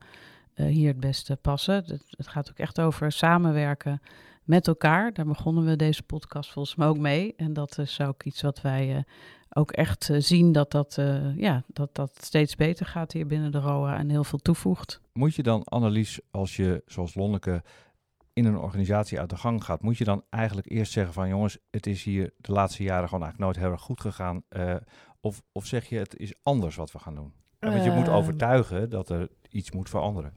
uh, 0.55 0.65
hier 0.65 0.87
het 0.87 0.99
beste 0.99 1.35
passen. 1.35 1.75
Het, 1.75 2.03
het, 2.09 2.27
gaat 2.27 2.49
ook 2.49 2.57
echt 2.57 2.79
over 2.79 3.11
samenwerken 3.11 4.01
met 4.43 4.67
elkaar. 4.67 5.13
Daar 5.13 5.25
begonnen 5.25 5.65
we 5.65 5.75
deze 5.75 6.03
podcast 6.03 6.51
volgens 6.51 6.75
mij 6.75 6.87
ook 6.87 6.97
mee. 6.97 7.33
En 7.35 7.53
dat 7.53 7.77
is 7.77 8.01
ook 8.01 8.23
iets 8.23 8.41
wat 8.41 8.61
wij 8.61 9.05
ook 9.53 9.71
echt 9.71 10.09
uh, 10.09 10.17
zien 10.19 10.51
dat 10.51 10.71
dat, 10.71 10.97
uh, 10.99 11.37
ja, 11.37 11.63
dat 11.67 11.95
dat 11.95 12.11
steeds 12.21 12.55
beter 12.55 12.85
gaat 12.85 13.11
hier 13.11 13.27
binnen 13.27 13.51
de 13.51 13.59
ROA 13.59 13.97
en 13.97 14.09
heel 14.09 14.23
veel 14.23 14.39
toevoegt. 14.39 15.01
Moet 15.13 15.35
je 15.35 15.43
dan, 15.43 15.63
Annelies, 15.63 16.19
als 16.31 16.55
je 16.55 16.83
zoals 16.85 17.15
Lonneke 17.15 17.63
in 18.33 18.45
een 18.45 18.57
organisatie 18.57 19.19
uit 19.19 19.29
de 19.29 19.37
gang 19.37 19.63
gaat, 19.63 19.81
moet 19.81 19.97
je 19.97 20.03
dan 20.03 20.23
eigenlijk 20.29 20.71
eerst 20.71 20.91
zeggen 20.91 21.13
van 21.13 21.27
jongens, 21.27 21.57
het 21.71 21.87
is 21.87 22.03
hier 22.03 22.33
de 22.37 22.51
laatste 22.51 22.83
jaren 22.83 23.09
gewoon 23.09 23.23
eigenlijk 23.23 23.53
nooit 23.53 23.65
heel 23.65 23.75
erg 23.75 23.85
goed 23.85 24.01
gegaan. 24.01 24.43
Uh, 24.49 24.75
of, 25.21 25.41
of 25.51 25.65
zeg 25.65 25.85
je 25.85 25.97
het 25.97 26.17
is 26.17 26.33
anders 26.43 26.75
wat 26.75 26.91
we 26.91 26.99
gaan 26.99 27.15
doen? 27.15 27.33
Want 27.59 27.83
je 27.83 27.91
moet 27.91 28.09
overtuigen 28.09 28.89
dat 28.89 29.09
er 29.09 29.29
iets 29.49 29.71
moet 29.71 29.89
veranderen. 29.89 30.33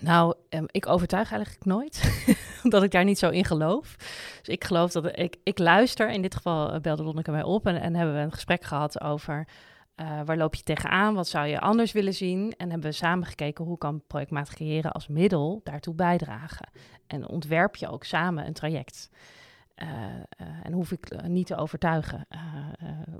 Nou, 0.00 0.34
um, 0.48 0.64
ik 0.70 0.86
overtuig 0.86 1.32
eigenlijk 1.32 1.64
nooit, 1.64 2.24
omdat 2.64 2.82
ik 2.82 2.90
daar 2.90 3.04
niet 3.04 3.18
zo 3.18 3.28
in 3.28 3.44
geloof. 3.44 3.96
Dus 4.38 4.48
ik 4.48 4.64
geloof 4.64 4.92
dat 4.92 5.18
ik, 5.18 5.36
ik 5.42 5.58
luister. 5.58 6.10
In 6.10 6.22
dit 6.22 6.34
geval 6.34 6.74
uh, 6.74 6.80
belde 6.80 7.02
Lonneke 7.02 7.30
mij 7.30 7.42
op 7.42 7.66
en, 7.66 7.80
en 7.80 7.94
hebben 7.94 8.14
we 8.14 8.20
een 8.20 8.32
gesprek 8.32 8.64
gehad 8.64 9.00
over 9.00 9.46
uh, 9.96 10.20
waar 10.24 10.36
loop 10.36 10.54
je 10.54 10.62
tegenaan, 10.62 11.14
wat 11.14 11.28
zou 11.28 11.46
je 11.46 11.60
anders 11.60 11.92
willen 11.92 12.14
zien. 12.14 12.54
En 12.56 12.70
hebben 12.70 12.90
we 12.90 12.96
samen 12.96 13.26
gekeken 13.26 13.64
hoe 13.64 13.78
kan 13.78 14.02
projectmatig 14.06 14.54
creëren 14.54 14.92
als 14.92 15.08
middel 15.08 15.60
daartoe 15.64 15.94
bijdragen. 15.94 16.68
En 17.06 17.28
ontwerp 17.28 17.76
je 17.76 17.88
ook 17.88 18.04
samen 18.04 18.46
een 18.46 18.52
traject. 18.52 19.10
Uh, 19.76 19.88
en 20.62 20.72
hoef 20.72 20.92
ik 20.92 21.22
niet 21.26 21.46
te 21.46 21.56
overtuigen. 21.56 22.26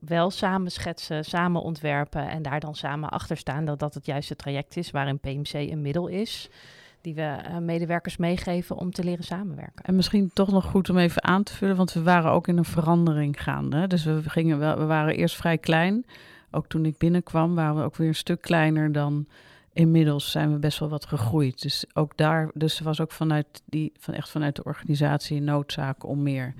wel 0.00 0.30
samen 0.30 0.70
schetsen, 0.70 1.24
samen 1.24 1.62
ontwerpen 1.62 2.28
en 2.28 2.42
daar 2.42 2.60
dan 2.60 2.74
samen 2.74 3.08
achter 3.08 3.36
staan 3.36 3.64
dat 3.64 3.78
dat 3.78 3.94
het 3.94 4.06
juiste 4.06 4.36
traject 4.36 4.76
is, 4.76 4.90
waarin 4.90 5.20
PMC 5.20 5.52
een 5.52 5.82
middel 5.82 6.06
is 6.06 6.50
die 7.00 7.14
we 7.14 7.38
uh, 7.48 7.58
medewerkers 7.58 8.16
meegeven 8.16 8.76
om 8.76 8.90
te 8.90 9.04
leren 9.04 9.24
samenwerken. 9.24 9.84
En 9.84 9.96
misschien 9.96 10.30
toch 10.32 10.50
nog 10.50 10.64
goed 10.64 10.90
om 10.90 10.98
even 10.98 11.24
aan 11.24 11.42
te 11.42 11.54
vullen, 11.54 11.76
want 11.76 11.92
we 11.92 12.02
waren 12.02 12.30
ook 12.30 12.48
in 12.48 12.56
een 12.56 12.64
verandering 12.64 13.42
gaande. 13.42 13.86
Dus 13.86 14.04
we, 14.04 14.22
gingen 14.26 14.58
wel, 14.58 14.78
we 14.78 14.84
waren 14.84 15.16
eerst 15.16 15.36
vrij 15.36 15.58
klein. 15.58 16.04
Ook 16.50 16.66
toen 16.66 16.84
ik 16.84 16.98
binnenkwam 16.98 17.54
waren 17.54 17.76
we 17.76 17.82
ook 17.82 17.96
weer 17.96 18.08
een 18.08 18.14
stuk 18.14 18.40
kleiner 18.40 18.92
dan 18.92 19.26
inmiddels 19.72 20.30
zijn 20.30 20.52
we 20.52 20.58
best 20.58 20.78
wel 20.78 20.88
wat 20.88 21.06
gegroeid. 21.06 21.62
Dus 21.62 21.84
ook 21.92 22.16
daar, 22.16 22.50
dus 22.54 22.80
was 22.80 23.00
ook 23.00 23.12
vanuit 23.12 23.62
die, 23.64 23.92
van 23.98 24.14
echt 24.14 24.30
vanuit 24.30 24.56
de 24.56 24.64
organisatie 24.64 25.40
noodzaak 25.40 26.06
om 26.06 26.22
meer 26.22 26.54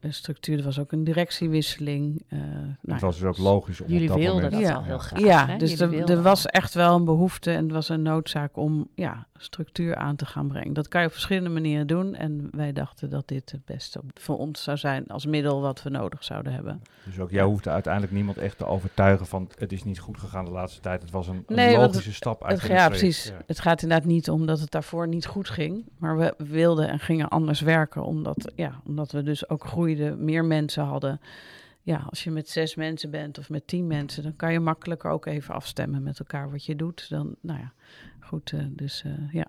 structuur. 0.00 0.58
Er 0.58 0.64
was 0.64 0.78
ook 0.78 0.92
een 0.92 1.04
directiewisseling. 1.04 2.22
Uh, 2.28 2.40
nou, 2.40 2.76
het 2.86 3.00
was 3.00 3.18
dus 3.18 3.28
ook 3.28 3.38
logisch. 3.38 3.80
Om 3.80 3.88
jullie 3.88 4.08
dat 4.08 4.16
wilden 4.16 4.42
moment... 4.42 4.52
dat 4.52 4.70
ja. 4.70 4.74
al 4.74 4.82
heel 4.82 4.98
graag. 4.98 5.20
Ja, 5.20 5.46
hè? 5.46 5.56
dus 5.56 5.80
er, 5.80 6.10
er 6.10 6.22
was 6.22 6.46
echt 6.46 6.74
wel 6.74 6.94
een 6.94 7.04
behoefte 7.04 7.50
en 7.50 7.62
het 7.62 7.72
was 7.72 7.88
een 7.88 8.02
noodzaak 8.02 8.56
om 8.56 8.88
ja, 8.94 9.26
structuur 9.36 9.94
aan 9.96 10.16
te 10.16 10.26
gaan 10.26 10.48
brengen. 10.48 10.72
Dat 10.72 10.88
kan 10.88 11.00
je 11.00 11.06
op 11.06 11.12
verschillende 11.12 11.50
manieren 11.50 11.86
doen. 11.86 12.14
En 12.14 12.48
wij 12.50 12.72
dachten 12.72 13.10
dat 13.10 13.28
dit 13.28 13.50
het 13.50 13.64
beste 13.64 14.00
voor 14.14 14.38
ons 14.38 14.62
zou 14.62 14.76
zijn 14.76 15.06
als 15.06 15.26
middel 15.26 15.60
wat 15.60 15.82
we 15.82 15.90
nodig 15.90 16.24
zouden 16.24 16.52
hebben. 16.52 16.82
Dus 17.04 17.18
ook 17.18 17.30
jij 17.30 17.42
hoefde 17.42 17.70
uiteindelijk 17.70 18.12
niemand 18.12 18.38
echt 18.38 18.58
te 18.58 18.66
overtuigen 18.66 19.26
van 19.26 19.50
het 19.58 19.72
is 19.72 19.84
niet 19.84 19.98
goed 19.98 20.18
gegaan 20.18 20.44
de 20.44 20.50
laatste 20.50 20.80
tijd. 20.80 21.02
Het 21.02 21.10
was 21.10 21.28
een, 21.28 21.44
een 21.46 21.56
Nee, 21.56 21.76
want 21.76 21.94
logische 21.94 22.14
stap 22.14 22.44
uit 22.44 22.62
Het, 22.62 22.70
ja, 22.70 22.88
precies. 22.88 23.24
Ja. 23.24 23.42
Het 23.46 23.60
gaat 23.60 23.82
inderdaad 23.82 24.06
niet 24.06 24.30
om 24.30 24.46
dat 24.46 24.60
het 24.60 24.70
daarvoor 24.70 25.08
niet 25.08 25.26
goed 25.26 25.48
ging. 25.48 25.84
Maar 25.98 26.16
we 26.18 26.34
wilden 26.38 26.88
en 26.88 26.98
gingen 26.98 27.28
anders 27.28 27.60
werken. 27.60 28.04
Omdat, 28.04 28.52
ja, 28.54 28.80
omdat 28.86 29.12
we 29.12 29.22
dus 29.22 29.48
ook 29.48 29.64
meer 30.16 30.44
mensen 30.44 30.84
hadden. 30.84 31.20
Ja, 31.82 32.06
als 32.08 32.24
je 32.24 32.30
met 32.30 32.48
zes 32.48 32.74
mensen 32.74 33.10
bent 33.10 33.38
of 33.38 33.50
met 33.50 33.66
tien 33.66 33.86
mensen, 33.86 34.22
dan 34.22 34.36
kan 34.36 34.52
je 34.52 34.60
makkelijker 34.60 35.10
ook 35.10 35.26
even 35.26 35.54
afstemmen 35.54 36.02
met 36.02 36.18
elkaar 36.18 36.50
wat 36.50 36.64
je 36.64 36.76
doet. 36.76 37.08
Dan, 37.08 37.36
nou 37.40 37.58
ja, 37.58 37.72
goed. 38.20 38.52
eh, 38.52 38.64
dus 38.68 39.02
eh, 39.04 39.32
ja. 39.32 39.46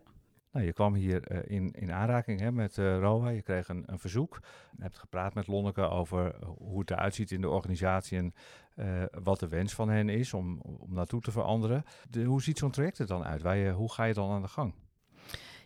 Nou, 0.52 0.66
je 0.66 0.74
kwam 0.74 0.94
hier 0.94 1.24
eh, 1.24 1.56
in, 1.56 1.72
in 1.72 1.92
aanraking 1.92 2.40
hè, 2.40 2.52
met 2.52 2.78
eh 2.78 2.98
ROA. 3.00 3.30
Je 3.30 3.42
kreeg 3.42 3.68
een, 3.68 3.84
een 3.86 4.00
verzoek. 4.00 4.40
Je 4.78 4.84
hebt 4.84 4.98
gepraat 4.98 5.34
met 5.34 5.48
Lonneke 5.48 5.82
over 5.82 6.36
hoe 6.46 6.80
het 6.80 6.92
eruit 6.92 7.16
ziet 7.16 7.32
in 7.32 7.42
de 7.42 7.50
organisatie 7.50 8.18
en 8.18 8.34
eh, 8.76 9.04
wat 9.24 9.40
de 9.40 9.48
wens 9.48 9.74
van 9.74 9.90
hen 9.90 10.10
is 10.10 10.34
om, 10.34 10.60
om 10.62 10.94
naartoe 10.94 11.22
te 11.22 11.32
veranderen. 11.32 11.84
De, 12.10 12.24
hoe 12.24 12.42
ziet 12.42 12.58
zo'n 12.58 12.72
traject 12.72 13.00
er 13.00 13.08
dan 13.08 13.24
uit? 13.24 13.42
Waar 13.42 13.58
je, 13.58 13.72
hoe 13.72 13.92
ga 13.92 14.04
je 14.04 14.14
dan 14.14 14.32
aan 14.32 14.42
de 14.42 14.48
gang? 14.48 14.74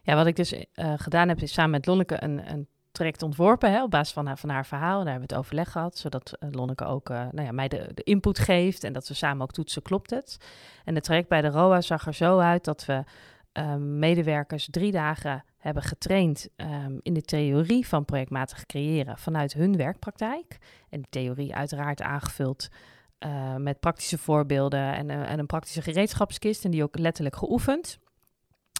Ja, 0.03 0.15
wat 0.15 0.25
ik 0.25 0.35
dus 0.35 0.53
eh, 0.53 0.93
gedaan 0.97 1.27
heb, 1.27 1.37
is 1.41 1.53
samen 1.53 1.71
met 1.71 1.85
Lonneke 1.85 2.23
een, 2.23 2.51
een 2.51 2.67
traject 2.91 3.23
ontworpen 3.23 3.71
hè, 3.71 3.83
op 3.83 3.91
basis 3.91 4.13
van 4.13 4.25
haar, 4.25 4.37
van 4.37 4.49
haar 4.49 4.65
verhaal. 4.65 5.03
Daar 5.03 5.11
hebben 5.11 5.27
we 5.27 5.33
het 5.33 5.43
overleg 5.43 5.71
gehad, 5.71 5.97
zodat 5.97 6.33
eh, 6.39 6.49
Lonneke 6.51 6.85
ook 6.85 7.09
eh, 7.09 7.17
nou 7.31 7.45
ja, 7.45 7.51
mij 7.51 7.67
de, 7.67 7.91
de 7.93 8.03
input 8.03 8.39
geeft 8.39 8.83
en 8.83 8.93
dat 8.93 9.07
we 9.07 9.13
samen 9.13 9.41
ook 9.41 9.51
toetsen, 9.51 9.81
klopt 9.81 10.09
het? 10.09 10.37
En 10.83 10.95
het 10.95 11.03
traject 11.03 11.27
bij 11.27 11.41
de 11.41 11.47
ROA 11.47 11.81
zag 11.81 12.05
er 12.05 12.13
zo 12.13 12.39
uit 12.39 12.63
dat 12.63 12.85
we 12.85 13.03
ehm, 13.51 13.99
medewerkers 13.99 14.67
drie 14.71 14.91
dagen 14.91 15.43
hebben 15.57 15.83
getraind 15.83 16.49
ehm, 16.55 16.97
in 17.01 17.13
de 17.13 17.21
theorie 17.21 17.87
van 17.87 18.05
projectmatig 18.05 18.65
creëren 18.65 19.17
vanuit 19.17 19.53
hun 19.53 19.77
werkpraktijk. 19.77 20.57
En 20.89 20.99
die 20.99 21.09
theorie 21.09 21.55
uiteraard 21.55 22.01
aangevuld 22.01 22.69
eh, 23.17 23.55
met 23.55 23.79
praktische 23.79 24.17
voorbeelden 24.17 24.93
en, 24.93 25.09
en 25.09 25.39
een 25.39 25.45
praktische 25.45 25.81
gereedschapskist 25.81 26.65
en 26.65 26.71
die 26.71 26.83
ook 26.83 26.97
letterlijk 26.97 27.35
geoefend. 27.35 27.99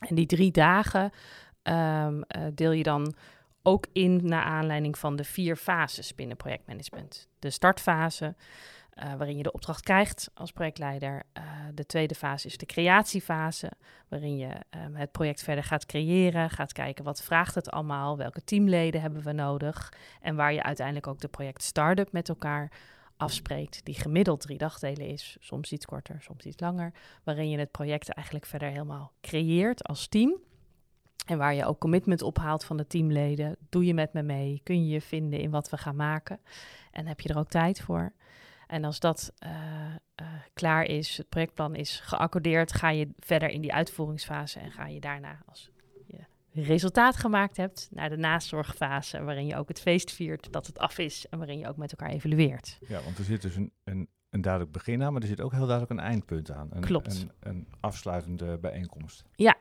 En 0.07 0.15
die 0.15 0.25
drie 0.25 0.51
dagen 0.51 1.11
ehm, 1.61 2.21
eh, 2.21 2.41
deel 2.53 2.71
je 2.71 2.83
dan 2.83 3.13
ook 3.63 3.87
in 3.93 4.19
naar 4.23 4.43
aanleiding 4.43 4.97
van 4.97 5.15
de 5.15 5.23
vier 5.23 5.55
fases 5.55 6.15
binnen 6.15 6.37
projectmanagement. 6.37 7.27
De 7.39 7.49
startfase, 7.49 8.35
eh, 8.89 9.13
waarin 9.13 9.37
je 9.37 9.43
de 9.43 9.51
opdracht 9.51 9.83
krijgt 9.83 10.31
als 10.33 10.51
projectleider. 10.51 11.23
Eh, 11.33 11.43
de 11.73 11.85
tweede 11.85 12.15
fase 12.15 12.47
is 12.47 12.57
de 12.57 12.65
creatiefase, 12.65 13.71
waarin 14.07 14.37
je 14.37 14.49
ehm, 14.69 14.93
het 14.93 15.11
project 15.11 15.43
verder 15.43 15.63
gaat 15.63 15.85
creëren, 15.85 16.49
gaat 16.49 16.73
kijken 16.73 17.03
wat 17.03 17.23
vraagt 17.23 17.55
het 17.55 17.69
allemaal, 17.71 18.17
welke 18.17 18.43
teamleden 18.43 19.01
hebben 19.01 19.23
we 19.23 19.31
nodig 19.31 19.93
en 20.21 20.35
waar 20.35 20.53
je 20.53 20.63
uiteindelijk 20.63 21.07
ook 21.07 21.19
de 21.19 21.27
project 21.27 21.63
start-up 21.63 22.11
met 22.11 22.29
elkaar 22.29 22.71
afspreekt, 23.17 23.85
die 23.85 23.95
gemiddeld 23.95 24.41
drie 24.41 24.57
dagdelen 24.57 25.07
is, 25.07 25.37
soms 25.39 25.71
iets 25.71 25.85
korter, 25.85 26.21
soms 26.21 26.45
iets 26.45 26.59
langer, 26.59 26.93
waarin 27.23 27.49
je 27.49 27.57
het 27.57 27.71
project 27.71 28.09
eigenlijk 28.09 28.45
verder 28.45 28.69
helemaal 28.69 29.11
creëert 29.21 29.83
als 29.83 30.07
team. 30.07 30.39
En 31.25 31.37
waar 31.37 31.53
je 31.53 31.65
ook 31.65 31.79
commitment 31.79 32.21
ophaalt 32.21 32.63
van 32.63 32.77
de 32.77 32.87
teamleden. 32.87 33.57
Doe 33.69 33.85
je 33.85 33.93
met 33.93 34.13
me 34.13 34.23
mee? 34.23 34.61
Kun 34.63 34.85
je 34.85 34.93
je 34.93 35.01
vinden 35.01 35.39
in 35.39 35.51
wat 35.51 35.69
we 35.69 35.77
gaan 35.77 35.95
maken? 35.95 36.39
En 36.91 37.07
heb 37.07 37.19
je 37.19 37.29
er 37.29 37.37
ook 37.37 37.49
tijd 37.49 37.81
voor? 37.81 38.13
En 38.67 38.83
als 38.83 38.99
dat 38.99 39.33
uh, 39.45 39.51
uh, 40.21 40.27
klaar 40.53 40.83
is, 40.83 41.17
het 41.17 41.29
projectplan 41.29 41.75
is 41.75 41.99
geaccordeerd, 41.99 42.73
ga 42.73 42.89
je 42.89 43.09
verder 43.19 43.49
in 43.49 43.61
die 43.61 43.73
uitvoeringsfase 43.73 44.59
en 44.59 44.71
ga 44.71 44.87
je 44.87 44.99
daarna, 44.99 45.41
als 45.45 45.71
je 46.53 46.63
resultaat 46.63 47.15
gemaakt 47.15 47.57
hebt, 47.57 47.89
naar 47.91 48.09
de 48.09 48.17
nazorgfase, 48.17 49.23
waarin 49.23 49.45
je 49.45 49.55
ook 49.55 49.67
het 49.67 49.81
feest 49.81 50.11
viert 50.11 50.51
dat 50.51 50.67
het 50.67 50.79
af 50.79 50.97
is 50.97 51.25
en 51.29 51.37
waarin 51.37 51.57
je 51.57 51.67
ook 51.67 51.77
met 51.77 51.91
elkaar 51.91 52.09
evalueert. 52.09 52.77
Ja, 52.87 53.01
want 53.03 53.17
er 53.17 53.23
zit 53.23 53.41
dus 53.41 53.55
een, 53.55 53.71
een, 53.83 54.07
een 54.29 54.41
duidelijk 54.41 54.71
begin 54.71 55.03
aan, 55.03 55.13
maar 55.13 55.21
er 55.21 55.27
zit 55.27 55.41
ook 55.41 55.51
heel 55.51 55.65
duidelijk 55.65 55.91
een 55.91 56.05
eindpunt 56.05 56.51
aan. 56.51 56.67
Een, 56.71 56.81
Klopt. 56.81 57.21
Een, 57.21 57.31
een 57.39 57.67
afsluitende 57.79 58.57
bijeenkomst. 58.57 59.23
Ja, 59.35 59.55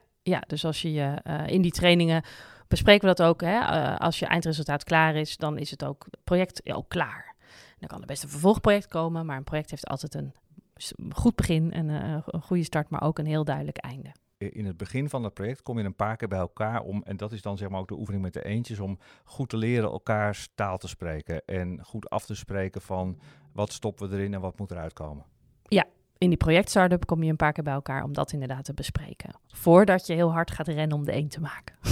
dus 0.46 0.64
als 0.64 0.82
je 0.82 0.92
je 0.92 1.18
uh, 1.26 1.46
in 1.46 1.62
die 1.62 1.70
trainingen 1.70 2.22
bespreken 2.68 3.08
we 3.08 3.14
dat 3.14 3.26
ook. 3.26 3.40
Hè? 3.40 3.58
Uh, 3.58 3.96
als 3.96 4.18
je 4.18 4.26
eindresultaat 4.26 4.84
klaar 4.84 5.14
is, 5.14 5.36
dan 5.36 5.58
is 5.58 5.70
het 5.70 5.84
ook 5.84 6.06
project 6.24 6.60
ja, 6.64 6.74
ook 6.74 6.88
klaar. 6.88 7.34
Dan 7.78 7.88
kan 7.88 8.00
er 8.00 8.06
best 8.06 8.22
een 8.22 8.28
vervolgproject 8.28 8.86
komen, 8.86 9.26
maar 9.26 9.36
een 9.36 9.44
project 9.44 9.70
heeft 9.70 9.86
altijd 9.86 10.14
een 10.14 10.34
goed 11.10 11.34
begin 11.34 11.72
en 11.72 11.88
uh, 11.88 12.18
een 12.26 12.42
goede 12.42 12.64
start, 12.64 12.90
maar 12.90 13.02
ook 13.02 13.18
een 13.18 13.26
heel 13.26 13.44
duidelijk 13.44 13.78
einde. 13.78 14.12
In 14.38 14.66
het 14.66 14.76
begin 14.76 15.08
van 15.08 15.24
het 15.24 15.34
project 15.34 15.62
kom 15.62 15.78
je 15.78 15.84
een 15.84 15.94
paar 15.94 16.16
keer 16.16 16.28
bij 16.28 16.38
elkaar 16.38 16.82
om, 16.82 17.02
en 17.02 17.16
dat 17.16 17.32
is 17.32 17.42
dan 17.42 17.56
zeg 17.56 17.68
maar 17.68 17.80
ook 17.80 17.88
de 17.88 17.98
oefening 17.98 18.22
met 18.22 18.32
de 18.32 18.44
eentjes, 18.44 18.78
om 18.78 18.98
goed 19.24 19.48
te 19.48 19.56
leren 19.56 19.90
elkaars 19.90 20.48
taal 20.54 20.78
te 20.78 20.88
spreken 20.88 21.42
en 21.46 21.84
goed 21.84 22.10
af 22.10 22.26
te 22.26 22.34
spreken 22.34 22.80
van 22.80 23.18
wat 23.52 23.72
stoppen 23.72 24.08
we 24.08 24.16
erin 24.16 24.34
en 24.34 24.40
wat 24.40 24.58
moet 24.58 24.70
eruit 24.70 24.92
komen. 24.92 25.24
In 26.20 26.28
die 26.28 26.38
project-startup 26.38 27.06
kom 27.06 27.22
je 27.22 27.30
een 27.30 27.36
paar 27.36 27.52
keer 27.52 27.64
bij 27.64 27.72
elkaar 27.72 28.02
om 28.02 28.12
dat 28.12 28.32
inderdaad 28.32 28.64
te 28.64 28.74
bespreken. 28.74 29.30
Voordat 29.46 30.06
je 30.06 30.12
heel 30.12 30.32
hard 30.32 30.50
gaat 30.50 30.68
rennen 30.68 30.96
om 30.96 31.04
de 31.04 31.12
één 31.12 31.28
te 31.28 31.40
maken. 31.40 31.76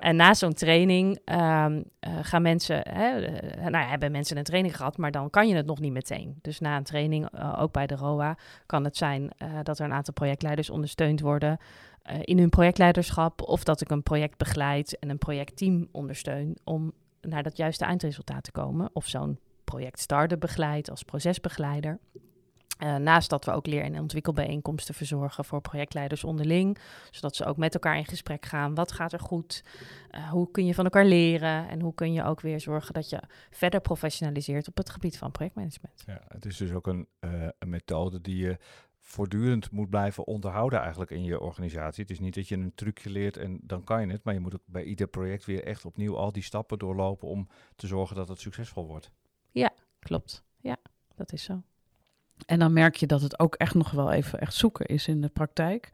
En 0.00 0.16
na 0.16 0.34
zo'n 0.34 0.52
training 0.52 1.18
ehm, 1.24 1.82
eh, 2.00 2.12
gaan 2.22 2.42
mensen, 2.42 2.88
hè, 2.88 3.20
uh, 3.20 3.60
nou 3.60 3.70
ja, 3.70 3.86
hebben 3.86 4.12
mensen 4.12 4.36
een 4.36 4.44
training 4.44 4.76
gehad, 4.76 4.96
maar 4.96 5.10
dan 5.10 5.30
kan 5.30 5.48
je 5.48 5.54
het 5.54 5.66
nog 5.66 5.80
niet 5.80 5.92
meteen. 5.92 6.38
Dus 6.42 6.60
na 6.60 6.76
een 6.76 6.84
training, 6.84 7.28
uh, 7.34 7.58
ook 7.60 7.72
bij 7.72 7.86
de 7.86 7.94
ROA, 7.94 8.36
kan 8.66 8.84
het 8.84 8.96
zijn 8.96 9.30
dat 9.62 9.78
er 9.78 9.84
een 9.84 9.92
aantal 9.92 10.14
projectleiders 10.14 10.70
ondersteund 10.70 11.20
worden 11.20 11.58
in 12.20 12.38
hun 12.38 12.48
projectleiderschap. 12.48 13.42
Of 13.42 13.64
dat 13.64 13.80
ik 13.80 13.90
een 13.90 14.02
project 14.02 14.38
begeleid 14.38 14.98
en 14.98 15.10
een 15.10 15.18
projectteam 15.18 15.88
ondersteun 15.92 16.56
om 16.64 16.92
naar 17.20 17.42
dat 17.42 17.56
juiste 17.56 17.84
eindresultaat 17.84 18.44
te 18.44 18.52
komen. 18.52 18.90
Of 18.92 19.06
zo'n 19.06 19.38
project 19.64 20.00
starter 20.00 20.38
begeleid 20.38 20.90
als 20.90 21.02
procesbegeleider. 21.02 21.98
Uh, 22.82 22.96
naast 22.96 23.30
dat 23.30 23.44
we 23.44 23.50
ook 23.50 23.66
leer- 23.66 23.82
en 23.82 24.00
ontwikkelbijeenkomsten 24.00 24.94
verzorgen 24.94 25.44
voor 25.44 25.60
projectleiders 25.60 26.24
onderling, 26.24 26.78
zodat 27.10 27.36
ze 27.36 27.44
ook 27.44 27.56
met 27.56 27.74
elkaar 27.74 27.96
in 27.96 28.04
gesprek 28.04 28.46
gaan. 28.46 28.74
Wat 28.74 28.92
gaat 28.92 29.12
er 29.12 29.20
goed? 29.20 29.64
Uh, 30.10 30.30
hoe 30.30 30.50
kun 30.50 30.66
je 30.66 30.74
van 30.74 30.84
elkaar 30.84 31.04
leren? 31.04 31.68
En 31.68 31.80
hoe 31.80 31.94
kun 31.94 32.12
je 32.12 32.24
ook 32.24 32.40
weer 32.40 32.60
zorgen 32.60 32.94
dat 32.94 33.08
je 33.08 33.22
verder 33.50 33.80
professionaliseert 33.80 34.68
op 34.68 34.76
het 34.76 34.90
gebied 34.90 35.18
van 35.18 35.30
projectmanagement? 35.30 36.02
Ja, 36.06 36.20
het 36.28 36.44
is 36.44 36.56
dus 36.56 36.72
ook 36.72 36.86
een, 36.86 37.06
uh, 37.20 37.48
een 37.58 37.68
methode 37.68 38.20
die 38.20 38.36
je 38.36 38.58
voortdurend 39.00 39.70
moet 39.70 39.90
blijven 39.90 40.26
onderhouden 40.26 40.80
eigenlijk 40.80 41.10
in 41.10 41.24
je 41.24 41.40
organisatie. 41.40 42.02
Het 42.02 42.12
is 42.12 42.20
niet 42.20 42.34
dat 42.34 42.48
je 42.48 42.56
een 42.56 42.74
trucje 42.74 43.10
leert 43.10 43.36
en 43.36 43.60
dan 43.62 43.84
kan 43.84 44.06
je 44.06 44.12
het, 44.12 44.24
maar 44.24 44.34
je 44.34 44.40
moet 44.40 44.54
ook 44.54 44.66
bij 44.66 44.84
ieder 44.84 45.06
project 45.06 45.44
weer 45.44 45.64
echt 45.64 45.84
opnieuw 45.84 46.16
al 46.16 46.32
die 46.32 46.42
stappen 46.42 46.78
doorlopen 46.78 47.28
om 47.28 47.48
te 47.76 47.86
zorgen 47.86 48.16
dat 48.16 48.28
het 48.28 48.40
succesvol 48.40 48.86
wordt. 48.86 49.10
Klopt. 50.04 50.42
Ja, 50.60 50.76
dat 51.14 51.32
is 51.32 51.42
zo. 51.42 51.62
En 52.46 52.58
dan 52.58 52.72
merk 52.72 52.96
je 52.96 53.06
dat 53.06 53.22
het 53.22 53.38
ook 53.38 53.54
echt 53.54 53.74
nog 53.74 53.90
wel 53.90 54.12
even 54.12 54.40
echt 54.40 54.54
zoeken 54.54 54.86
is 54.86 55.08
in 55.08 55.20
de 55.20 55.28
praktijk. 55.28 55.90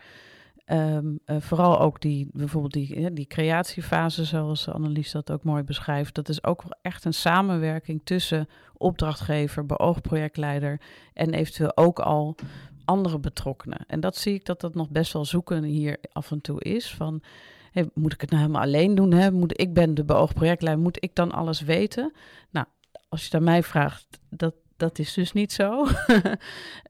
Um, 0.66 1.18
uh, 1.26 1.40
vooral 1.40 1.80
ook 1.80 2.00
die, 2.00 2.28
bijvoorbeeld 2.32 2.72
die, 2.72 3.12
die 3.12 3.26
creatiefase, 3.26 4.24
zoals 4.24 4.68
Annelies 4.68 5.10
dat 5.10 5.30
ook 5.30 5.44
mooi 5.44 5.62
beschrijft. 5.62 6.14
Dat 6.14 6.28
is 6.28 6.44
ook 6.44 6.62
wel 6.62 6.78
echt 6.82 7.04
een 7.04 7.14
samenwerking 7.14 8.00
tussen 8.04 8.48
opdrachtgever, 8.76 9.66
beoogd 9.66 10.02
projectleider 10.02 10.80
en 11.12 11.34
eventueel 11.34 11.76
ook 11.76 11.98
al 11.98 12.36
andere 12.84 13.18
betrokkenen. 13.18 13.84
En 13.86 14.00
dat 14.00 14.16
zie 14.16 14.34
ik 14.34 14.44
dat 14.44 14.60
dat 14.60 14.74
nog 14.74 14.90
best 14.90 15.12
wel 15.12 15.24
zoeken 15.24 15.62
hier 15.62 15.98
af 16.12 16.30
en 16.30 16.40
toe 16.40 16.62
is. 16.62 16.94
Van, 16.94 17.22
hey, 17.72 17.90
moet 17.94 18.12
ik 18.12 18.20
het 18.20 18.30
nou 18.30 18.42
helemaal 18.42 18.62
alleen 18.62 18.94
doen? 18.94 19.12
Hè? 19.12 19.30
Moet, 19.30 19.60
ik 19.60 19.74
ben 19.74 19.94
de 19.94 20.04
beoogd 20.04 20.34
projectleider, 20.34 20.82
moet 20.82 21.02
ik 21.02 21.14
dan 21.14 21.32
alles 21.32 21.60
weten? 21.60 22.12
Nou, 22.50 22.66
als 23.10 23.26
je 23.26 23.36
het 23.36 23.44
mij 23.44 23.62
vraagt, 23.62 24.20
dat, 24.28 24.54
dat 24.76 24.98
is 24.98 25.14
dus 25.14 25.32
niet 25.32 25.52
zo. 25.52 25.86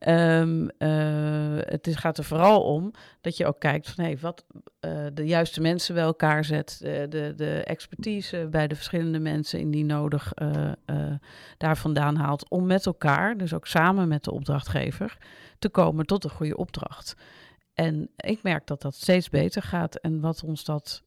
um, 0.09 0.71
uh, 0.79 1.59
het 1.59 1.87
is, 1.87 1.97
gaat 1.97 2.19
er 2.19 2.25
vooral 2.25 2.62
om 2.62 2.93
dat 3.21 3.37
je 3.37 3.47
ook 3.47 3.61
kijkt 3.61 3.91
van 3.91 4.05
hey, 4.05 4.19
wat 4.19 4.45
uh, 4.81 5.07
de 5.12 5.27
juiste 5.27 5.61
mensen 5.61 5.95
bij 5.95 6.05
elkaar 6.05 6.45
zet, 6.45 6.79
de, 6.81 7.07
de, 7.09 7.33
de, 7.37 7.65
expertise 7.65 8.49
bij 8.50 8.67
de 8.69 8.75
verschillende 8.75 9.19
mensen 9.19 9.59
in 9.59 9.71
die 9.71 9.85
nodig 9.85 10.33
daar 11.57 11.77
vandaan 11.77 12.17
haalt 12.17 12.49
om 12.49 12.67
met 12.67 12.87
elkaar, 12.87 13.37
dus 13.37 13.55
ook 13.55 13.67
samen 13.67 14.09
met 14.09 14.25
de 14.25 14.33
opdrachtgever, 14.33 15.19
te 15.59 15.69
komen 15.69 16.07
tot 16.07 16.25
een 16.25 16.31
goede 16.31 16.57
opdracht. 16.57 17.17
En 17.75 18.11
ik 18.17 18.43
merk 18.43 18.67
dat 18.67 18.83
dat 18.83 18.95
steeds 18.95 19.29
beter 19.29 19.62
gaat. 19.62 19.97
En 19.97 20.21
wat 20.21 20.45
ons 20.45 20.65
dat 20.65 21.03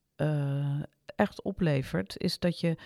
echt 1.15 1.41
oplevert, 1.41 2.15
is 2.17 2.39
dat 2.39 2.59
je 2.59 2.77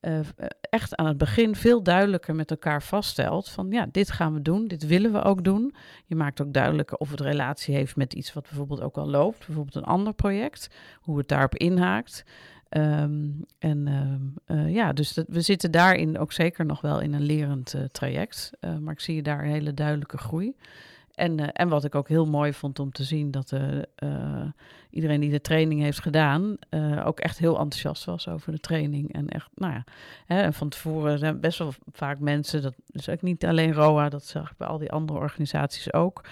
uh, 0.00 0.18
echt 0.60 0.96
aan 0.96 1.06
het 1.06 1.18
begin 1.18 1.54
veel 1.54 1.82
duidelijker 1.82 2.34
met 2.34 2.50
elkaar 2.50 2.82
vaststelt 2.82 3.48
van 3.48 3.70
ja, 3.70 3.86
dit 3.90 4.10
gaan 4.10 4.34
we 4.34 4.42
doen, 4.42 4.66
dit 4.66 4.86
willen 4.86 5.12
we 5.12 5.22
ook 5.22 5.44
doen. 5.44 5.74
Je 6.04 6.14
maakt 6.14 6.40
ook 6.40 6.52
duidelijker 6.52 6.96
of 6.96 7.10
het 7.10 7.20
relatie 7.20 7.74
heeft 7.74 7.96
met 7.96 8.12
iets 8.12 8.32
wat 8.32 8.42
bijvoorbeeld 8.42 8.80
ook 8.80 8.96
al 8.96 9.08
loopt, 9.08 9.46
bijvoorbeeld 9.46 9.74
een 9.74 9.84
ander 9.84 10.12
project, 10.12 10.68
hoe 11.00 11.18
het 11.18 11.28
daarop 11.28 11.54
inhaakt. 11.54 12.24
Um, 12.70 13.44
en 13.58 13.86
um, 13.86 14.34
uh, 14.46 14.74
ja, 14.74 14.92
dus 14.92 15.20
we 15.26 15.40
zitten 15.40 15.70
daarin 15.70 16.18
ook 16.18 16.32
zeker 16.32 16.66
nog 16.66 16.80
wel 16.80 17.00
in 17.00 17.12
een 17.14 17.22
lerend 17.22 17.74
traject, 17.92 18.50
maar 18.80 18.92
ik 18.92 19.00
zie 19.00 19.22
daar 19.22 19.44
een 19.44 19.50
hele 19.50 19.74
duidelijke 19.74 20.18
groei. 20.18 20.56
En, 21.18 21.40
uh, 21.40 21.46
en 21.52 21.68
wat 21.68 21.84
ik 21.84 21.94
ook 21.94 22.08
heel 22.08 22.26
mooi 22.26 22.52
vond 22.52 22.78
om 22.78 22.92
te 22.92 23.04
zien, 23.04 23.30
dat 23.30 23.52
uh, 23.52 23.78
uh, 23.98 24.46
iedereen 24.90 25.20
die 25.20 25.30
de 25.30 25.40
training 25.40 25.80
heeft 25.80 26.00
gedaan, 26.00 26.56
ook 27.04 27.20
echt 27.20 27.38
heel 27.38 27.58
enthousiast 27.58 28.04
was 28.04 28.28
over 28.28 28.52
de 28.52 28.58
training. 28.58 29.12
En 29.12 29.28
echt, 29.28 29.48
nou 29.54 29.72
ja, 29.72 29.84
hè, 30.26 30.40
en 30.40 30.52
van 30.52 30.68
tevoren 30.68 31.18
zijn 31.18 31.40
best 31.40 31.58
wel 31.58 31.72
vaak 31.92 32.18
mensen, 32.18 32.62
dat 32.62 32.74
is 32.90 33.08
ook 33.08 33.22
niet 33.22 33.44
alleen 33.44 33.72
ROA, 33.72 34.08
dat 34.08 34.24
zag 34.24 34.50
ik 34.50 34.56
bij 34.56 34.68
al 34.68 34.78
die 34.78 34.92
andere 34.92 35.18
organisaties 35.18 35.92
ook, 35.92 36.24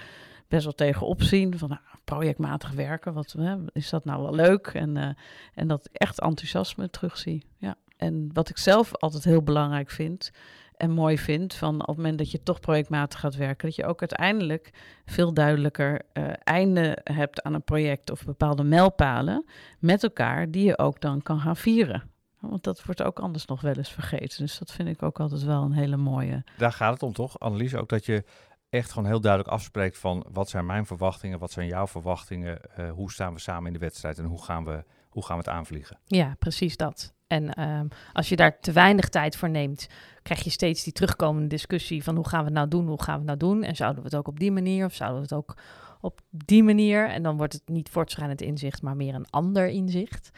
best 0.49 0.65
wel 0.65 0.75
tegenop 0.75 1.23
zien 1.23 1.59
van 1.59 1.69
nou, 1.69 1.81
projectmatig 2.05 2.71
werken, 2.71 3.13
wat 3.13 3.35
hè, 3.39 3.57
is 3.73 3.91
dat 3.91 4.05
nou 4.05 4.23
wel 4.23 4.35
leuk? 4.35 4.67
En, 4.67 5.17
en 5.55 5.69
dat 5.69 5.89
echt 5.93 6.21
enthousiasme 6.21 6.91
terugzie. 6.91 7.45
Ja. 7.59 7.77
En 7.97 8.31
wat 8.33 8.49
ik 8.49 8.59
zelf 8.59 8.95
altijd 8.95 9.25
heel 9.25 9.43
belangrijk 9.43 9.91
vind, 9.91 10.33
en 10.77 10.91
mooi 10.91 11.19
vind 11.19 11.55
van 11.55 11.81
op 11.81 11.87
het 11.87 11.97
moment 11.97 12.19
dat 12.19 12.31
je 12.31 12.43
toch 12.43 12.61
projectmatig 12.61 13.21
gaat 13.21 13.37
werken, 13.37 13.67
dat 13.67 13.77
je 13.77 13.87
ook 13.87 14.01
uiteindelijk 14.01 14.71
veel 15.05 15.35
duidelijker 15.35 16.03
uh, 16.13 16.25
einde 16.45 16.99
hebt 17.05 17.43
aan 17.43 17.55
een 17.55 17.65
project 17.65 18.11
of 18.11 18.25
bepaalde 18.25 18.65
mijlpalen 18.65 19.45
met 19.79 20.03
elkaar 20.03 20.51
die 20.51 20.65
je 20.65 20.79
ook 20.79 21.01
dan 21.01 21.23
kan 21.23 21.41
gaan 21.41 21.57
vieren. 21.57 22.11
Want 22.41 22.65
dat 22.65 22.85
wordt 22.85 23.03
ook 23.03 23.19
anders 23.19 23.45
nog 23.45 23.61
wel 23.61 23.75
eens 23.75 23.93
vergeten. 23.93 24.39
Dus 24.39 24.59
dat 24.59 24.73
vind 24.73 24.89
ik 24.89 25.03
ook 25.03 25.21
altijd 25.21 25.43
wel 25.43 25.63
een 25.63 25.73
hele 25.73 25.97
mooie. 25.97 26.45
Daar 26.57 26.73
gaat 26.73 26.93
het 26.93 27.03
om, 27.03 27.13
toch, 27.13 27.39
Annelies? 27.39 27.75
Ook 27.75 27.89
dat 27.89 28.07
je 28.07 28.25
echt 28.69 28.93
gewoon 28.93 29.09
heel 29.09 29.21
duidelijk 29.21 29.53
afspreekt 29.53 29.99
van 29.99 30.27
wat 30.33 30.49
zijn 30.49 30.67
mijn 30.67 30.87
verwachtingen, 30.87 31.39
wat 31.39 31.53
zijn 31.53 31.67
jouw 31.67 31.87
verwachtingen, 31.87 32.61
uh, 32.79 32.91
hoe 32.91 33.13
staan 33.13 33.33
we 33.33 33.41
samen 33.41 33.67
in 33.67 33.73
de 33.73 33.79
wedstrijd 33.79 34.19
en 34.19 34.25
hoe 34.25 34.43
gaan 34.43 34.65
we, 34.65 34.85
hoe 35.09 35.25
gaan 35.25 35.39
we 35.39 35.43
het 35.43 35.53
aanvliegen? 35.53 35.99
Ja, 36.05 36.35
precies 36.39 36.77
dat. 36.77 37.15
En 37.27 37.63
um, 37.63 37.89
als 38.13 38.29
je 38.29 38.37
daar 38.37 38.61
te 38.61 38.73
weinig 38.73 39.09
tijd 39.09 39.37
voor 39.37 39.51
neemt, 39.51 39.87
krijg 40.23 40.45
je 40.45 40.51
steeds 40.51 40.85
die 40.85 40.93
terugkomende 40.93 41.49
discussie 41.49 42.05
van 42.05 42.15
hoe 42.15 42.29
gaan 42.29 42.39
we 42.39 42.45
het 42.45 42.55
nou 42.55 42.69
doen, 42.69 42.87
hoe 42.87 43.03
gaan 43.03 43.23
we 43.23 43.31
het 43.31 43.41
nou 43.41 43.53
doen? 43.53 43.63
En 43.63 43.77
zouden 43.77 44.03
we 44.03 44.09
het 44.09 44.19
ook 44.19 44.29
op 44.29 44.39
die 44.39 44.53
manier 44.53 44.85
of 44.85 44.95
zouden 44.95 45.19
we 45.19 45.23
het 45.23 45.35
ook 45.35 45.57
op 46.01 46.21
die 46.31 46.63
manier? 46.63 47.09
En 47.09 47.23
dan 47.23 47.37
wordt 47.37 47.53
het 47.53 47.69
niet 47.69 47.89
voortschrijdend 47.89 48.41
inzicht, 48.41 48.83
maar 48.83 48.97
meer 48.97 49.15
een 49.15 49.31
ander 49.31 49.69
inzicht. 49.69 50.31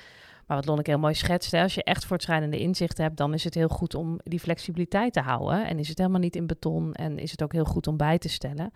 Maar 0.48 0.56
wat 0.56 0.66
Lonneke 0.66 0.90
heel 0.90 0.98
mooi 0.98 1.14
schetst, 1.14 1.50
hè, 1.50 1.62
als 1.62 1.74
je 1.74 1.84
echt 1.84 2.04
voortschrijdende 2.04 2.58
inzichten 2.58 3.04
hebt, 3.04 3.16
dan 3.16 3.34
is 3.34 3.44
het 3.44 3.54
heel 3.54 3.68
goed 3.68 3.94
om 3.94 4.18
die 4.22 4.40
flexibiliteit 4.40 5.12
te 5.12 5.20
houden. 5.20 5.66
En 5.66 5.78
is 5.78 5.88
het 5.88 5.98
helemaal 5.98 6.20
niet 6.20 6.36
in 6.36 6.46
beton 6.46 6.94
en 6.94 7.18
is 7.18 7.30
het 7.30 7.42
ook 7.42 7.52
heel 7.52 7.64
goed 7.64 7.86
om 7.86 7.96
bij 7.96 8.18
te 8.18 8.28
stellen. 8.28 8.72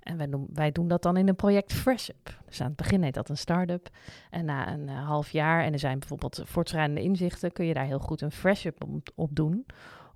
En 0.00 0.16
wij 0.16 0.28
doen, 0.28 0.46
wij 0.52 0.72
doen 0.72 0.88
dat 0.88 1.02
dan 1.02 1.16
in 1.16 1.28
een 1.28 1.36
project 1.36 1.72
Fresh 1.72 2.08
Up. 2.08 2.40
Dus 2.46 2.60
aan 2.60 2.66
het 2.66 2.76
begin 2.76 3.02
heet 3.02 3.14
dat 3.14 3.28
een 3.28 3.36
start-up. 3.36 3.88
En 4.30 4.44
na 4.44 4.72
een 4.72 4.88
uh, 4.88 5.06
half 5.06 5.30
jaar, 5.30 5.64
en 5.64 5.72
er 5.72 5.78
zijn 5.78 5.98
bijvoorbeeld 5.98 6.40
voortschrijdende 6.44 7.02
inzichten, 7.02 7.52
kun 7.52 7.66
je 7.66 7.74
daar 7.74 7.84
heel 7.84 7.98
goed 7.98 8.20
een 8.20 8.32
Fresh 8.32 8.64
Up 8.64 8.84
op, 8.84 9.08
op 9.14 9.36
doen. 9.36 9.66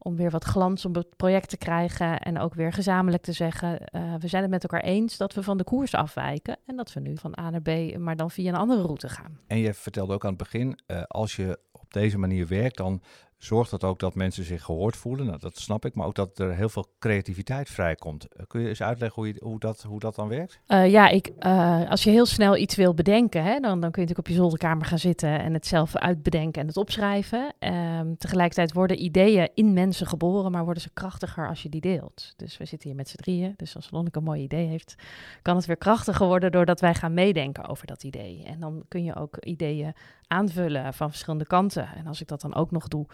Om 0.03 0.17
weer 0.17 0.31
wat 0.31 0.45
glans 0.45 0.85
op 0.85 0.95
het 0.95 1.17
project 1.17 1.49
te 1.49 1.57
krijgen. 1.57 2.19
En 2.21 2.39
ook 2.39 2.55
weer 2.55 2.73
gezamenlijk 2.73 3.23
te 3.23 3.33
zeggen: 3.33 3.81
uh, 3.95 4.15
we 4.19 4.29
zijn 4.29 4.43
het 4.43 4.51
met 4.51 4.63
elkaar 4.63 4.83
eens 4.83 5.17
dat 5.17 5.35
we 5.35 5.43
van 5.43 5.57
de 5.57 5.65
koers 5.65 5.95
afwijken. 5.95 6.57
En 6.67 6.77
dat 6.77 6.93
we 6.93 7.01
nu 7.01 7.17
van 7.17 7.39
A 7.41 7.51
naar 7.51 7.63
B, 7.63 7.99
maar 7.99 8.17
dan 8.17 8.31
via 8.31 8.49
een 8.49 8.59
andere 8.59 8.83
route 8.83 9.09
gaan. 9.09 9.39
En 9.47 9.59
je 9.59 9.75
vertelde 9.75 10.15
ook 10.15 10.25
aan 10.25 10.35
het 10.35 10.39
begin: 10.39 10.79
uh, 10.87 11.03
als 11.03 11.37
je 11.37 11.59
op 11.73 11.93
deze 11.93 12.19
manier 12.19 12.47
werkt, 12.47 12.77
dan 12.77 13.03
zorgt 13.41 13.71
dat 13.71 13.85
ook 13.85 13.99
dat 13.99 14.15
mensen 14.15 14.45
zich 14.45 14.63
gehoord 14.63 14.97
voelen. 14.97 15.27
Nou, 15.27 15.39
dat 15.39 15.59
snap 15.59 15.85
ik, 15.85 15.95
maar 15.95 16.07
ook 16.07 16.15
dat 16.15 16.39
er 16.39 16.55
heel 16.55 16.69
veel 16.69 16.87
creativiteit 16.99 17.69
vrijkomt. 17.69 18.27
Uh, 18.37 18.47
kun 18.47 18.61
je 18.61 18.69
eens 18.69 18.83
uitleggen 18.83 19.23
hoe, 19.23 19.33
je, 19.33 19.41
hoe, 19.43 19.59
dat, 19.59 19.83
hoe 19.83 20.01
dat 20.01 20.15
dan 20.15 20.29
werkt? 20.29 20.61
Uh, 20.69 20.91
ja, 20.91 21.09
ik, 21.09 21.31
uh, 21.41 21.91
als 21.91 22.05
je 22.05 22.11
heel 22.11 22.27
snel 22.27 22.57
iets 22.57 22.75
wil 22.75 22.95
bedenken, 22.95 23.45
hè, 23.45 23.61
dan, 23.61 23.81
dan 23.81 23.91
kun 23.91 24.03
je 24.03 24.09
natuurlijk 24.09 24.19
op 24.19 24.27
je 24.29 24.35
zolderkamer 24.35 24.87
gaan 24.87 24.99
zitten 24.99 25.41
en 25.41 25.55
het 25.55 25.67
zelf 25.67 25.97
uitbedenken 25.97 26.61
en 26.61 26.67
het 26.67 26.77
opschrijven. 26.77 27.55
Um, 27.59 28.17
tegelijkertijd 28.17 28.73
worden 28.73 29.03
ideeën 29.03 29.51
in 29.55 29.73
mensen 29.73 30.07
geboren, 30.07 30.53
maar 30.53 30.65
worden 30.65 30.83
ze 30.83 30.91
krachtiger 30.93 31.49
als 31.49 31.63
je 31.63 31.69
die 31.69 31.81
deelt. 31.81 32.33
Dus 32.37 32.57
we 32.57 32.65
zitten 32.65 32.89
hier 32.89 32.99
met 32.99 33.09
z'n 33.09 33.17
drieën, 33.17 33.55
dus 33.57 33.77
als 33.77 33.91
Lonneke 33.91 34.19
een 34.19 34.25
mooi 34.25 34.43
idee 34.43 34.67
heeft, 34.67 34.95
kan 35.43 35.57
het 35.57 35.67
weer 35.67 35.77
krachtiger 35.77 36.27
worden 36.27 36.53
doordat 36.53 36.81
wij 36.81 36.95
gaan 36.95 37.15
meedenken 37.15 37.69
over 37.69 37.87
dat 37.87 38.05
idee. 38.05 38.43
En 38.45 38.61
dan 38.61 38.85
kun 38.89 39.05
je 39.05 39.15
ook 39.15 39.37
ideeën 39.37 39.95
aanvullen 40.31 40.95
van 40.95 41.11
verschillende 41.11 41.47
kanten. 41.47 41.89
En 41.95 42.07
als 42.07 42.21
ik 42.21 42.29
dat 42.29 42.41
dan 42.41 42.55
ook 42.55 42.71
nog 42.71 42.89
doe 42.89 43.07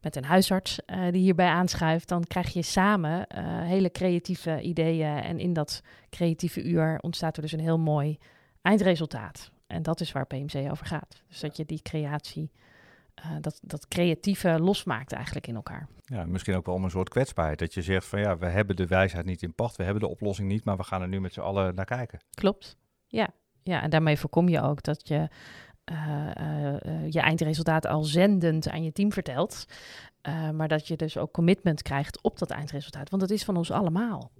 met 0.00 0.16
een 0.16 0.24
huisarts 0.24 0.80
uh, 0.86 1.02
die 1.12 1.22
hierbij 1.22 1.48
aanschuift, 1.48 2.08
dan 2.08 2.24
krijg 2.24 2.52
je 2.52 2.62
samen 2.62 3.18
uh, 3.18 3.44
hele 3.62 3.90
creatieve 3.90 4.60
ideeën. 4.60 5.16
En 5.16 5.38
in 5.38 5.52
dat 5.52 5.82
creatieve 6.10 6.62
uur 6.62 6.98
ontstaat 7.00 7.36
er 7.36 7.42
dus 7.42 7.52
een 7.52 7.60
heel 7.60 7.78
mooi 7.78 8.18
eindresultaat. 8.62 9.50
En 9.66 9.82
dat 9.82 10.00
is 10.00 10.12
waar 10.12 10.26
PMC 10.26 10.70
over 10.70 10.86
gaat. 10.86 11.22
Dus 11.28 11.40
dat 11.40 11.56
je 11.56 11.64
die 11.64 11.82
creatie, 11.82 12.50
uh, 13.24 13.36
dat, 13.40 13.58
dat 13.62 13.88
creatieve 13.88 14.60
losmaakt 14.60 15.12
eigenlijk 15.12 15.46
in 15.46 15.54
elkaar. 15.54 15.88
Ja, 16.04 16.24
misschien 16.24 16.54
ook 16.54 16.66
wel 16.66 16.74
om 16.74 16.84
een 16.84 16.90
soort 16.90 17.08
kwetsbaarheid. 17.08 17.58
Dat 17.58 17.74
je 17.74 17.82
zegt 17.82 18.06
van 18.06 18.20
ja, 18.20 18.38
we 18.38 18.46
hebben 18.46 18.76
de 18.76 18.86
wijsheid 18.86 19.24
niet 19.24 19.42
in 19.42 19.54
pacht, 19.54 19.76
we 19.76 19.82
hebben 19.82 20.02
de 20.02 20.08
oplossing 20.08 20.48
niet, 20.48 20.64
maar 20.64 20.76
we 20.76 20.84
gaan 20.84 21.02
er 21.02 21.08
nu 21.08 21.20
met 21.20 21.32
z'n 21.32 21.40
allen 21.40 21.74
naar 21.74 21.84
kijken. 21.84 22.18
Klopt, 22.30 22.76
ja. 23.06 23.28
Ja, 23.62 23.82
en 23.82 23.90
daarmee 23.90 24.18
voorkom 24.18 24.48
je 24.48 24.62
ook 24.62 24.82
dat 24.82 25.08
je 25.08 25.28
je 27.08 27.20
eindresultaat 27.20 27.86
al 27.86 28.04
zendend 28.04 28.68
aan 28.68 28.82
je 28.82 28.92
team 28.92 29.12
vertelt. 29.12 29.64
Maar 30.54 30.68
dat 30.68 30.88
je 30.88 30.96
dus 30.96 31.16
ook 31.16 31.32
commitment 31.32 31.82
krijgt 31.82 32.22
op 32.22 32.38
dat 32.38 32.50
eindresultaat. 32.50 33.10
Want 33.10 33.22
het 33.22 33.30
is 33.30 33.44
van 33.44 33.56
ons 33.56 33.70
allemaal. 33.70 34.30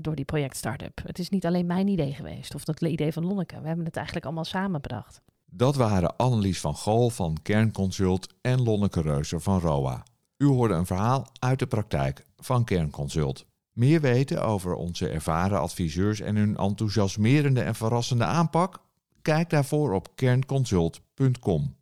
door 0.00 0.14
die 0.14 0.24
project 0.24 0.56
Startup. 0.56 1.00
Het 1.06 1.18
is 1.18 1.28
niet 1.28 1.46
alleen 1.46 1.66
mijn 1.66 1.88
idee 1.88 2.12
geweest 2.12 2.54
of 2.54 2.64
dat 2.64 2.80
idee 2.80 3.12
van 3.12 3.26
Lonneke. 3.26 3.60
We 3.60 3.66
hebben 3.66 3.84
het 3.84 3.96
eigenlijk 3.96 4.26
allemaal 4.26 4.44
samen 4.44 4.80
bedacht. 4.80 5.20
Dat 5.50 5.76
waren 5.76 6.16
Annelies 6.16 6.60
van 6.60 6.74
Gool 6.74 7.10
van 7.10 7.36
Kernconsult 7.42 8.34
en 8.40 8.62
Lonneke 8.62 9.00
Reuser 9.00 9.40
van 9.40 9.60
ROA. 9.60 10.02
U 10.36 10.46
hoorde 10.46 10.74
een 10.74 10.86
verhaal 10.86 11.26
uit 11.38 11.58
de 11.58 11.66
praktijk 11.66 12.24
van 12.36 12.64
Kernconsult. 12.64 13.46
Meer 13.72 14.00
weten 14.00 14.44
over 14.44 14.74
onze 14.74 15.08
ervaren 15.08 15.60
adviseurs 15.60 16.20
en 16.20 16.36
hun 16.36 16.56
enthousiasmerende 16.56 17.60
en 17.62 17.74
verrassende 17.74 18.24
aanpak? 18.24 18.82
Kijk 19.24 19.50
daarvoor 19.50 19.92
op 19.92 20.08
kernconsult.com. 20.14 21.74